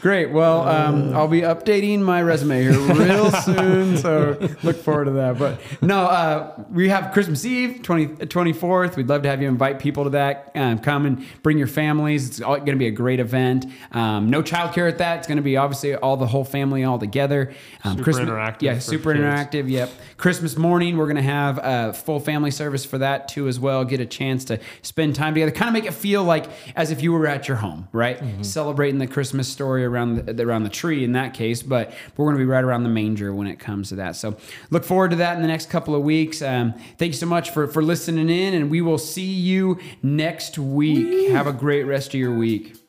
[0.07, 0.31] Great.
[0.31, 5.37] Well, um, I'll be updating my resume here real soon, so look forward to that.
[5.37, 8.95] But no, uh, we have Christmas Eve, 20, 24th.
[8.95, 10.49] We'd love to have you invite people to that.
[10.55, 12.25] Um, come and bring your families.
[12.25, 13.65] It's going to be a great event.
[13.91, 15.17] Um, no childcare at that.
[15.17, 17.53] It's going to be obviously all the whole family all together.
[17.83, 19.25] Um, Super interactive Yeah, super kids.
[19.25, 19.69] interactive interactive.
[19.69, 19.89] Yep.
[20.15, 23.83] Christmas morning, we're going to have a full family service for that too, as well.
[23.83, 26.45] Get a chance to spend time together, kind of make it feel like
[26.77, 28.17] as if you were at your home, right?
[28.45, 32.35] Celebrating the Christmas story around the, around the tree in that case, but we're going
[32.35, 34.15] to be right around the manger when it comes to that.
[34.15, 34.37] So
[34.69, 36.41] look forward to that in the next couple of weeks.
[36.41, 40.57] Um, thank you so much for, for listening in, and we will see you next
[40.57, 41.31] week.
[41.31, 42.86] Have a great rest of your week.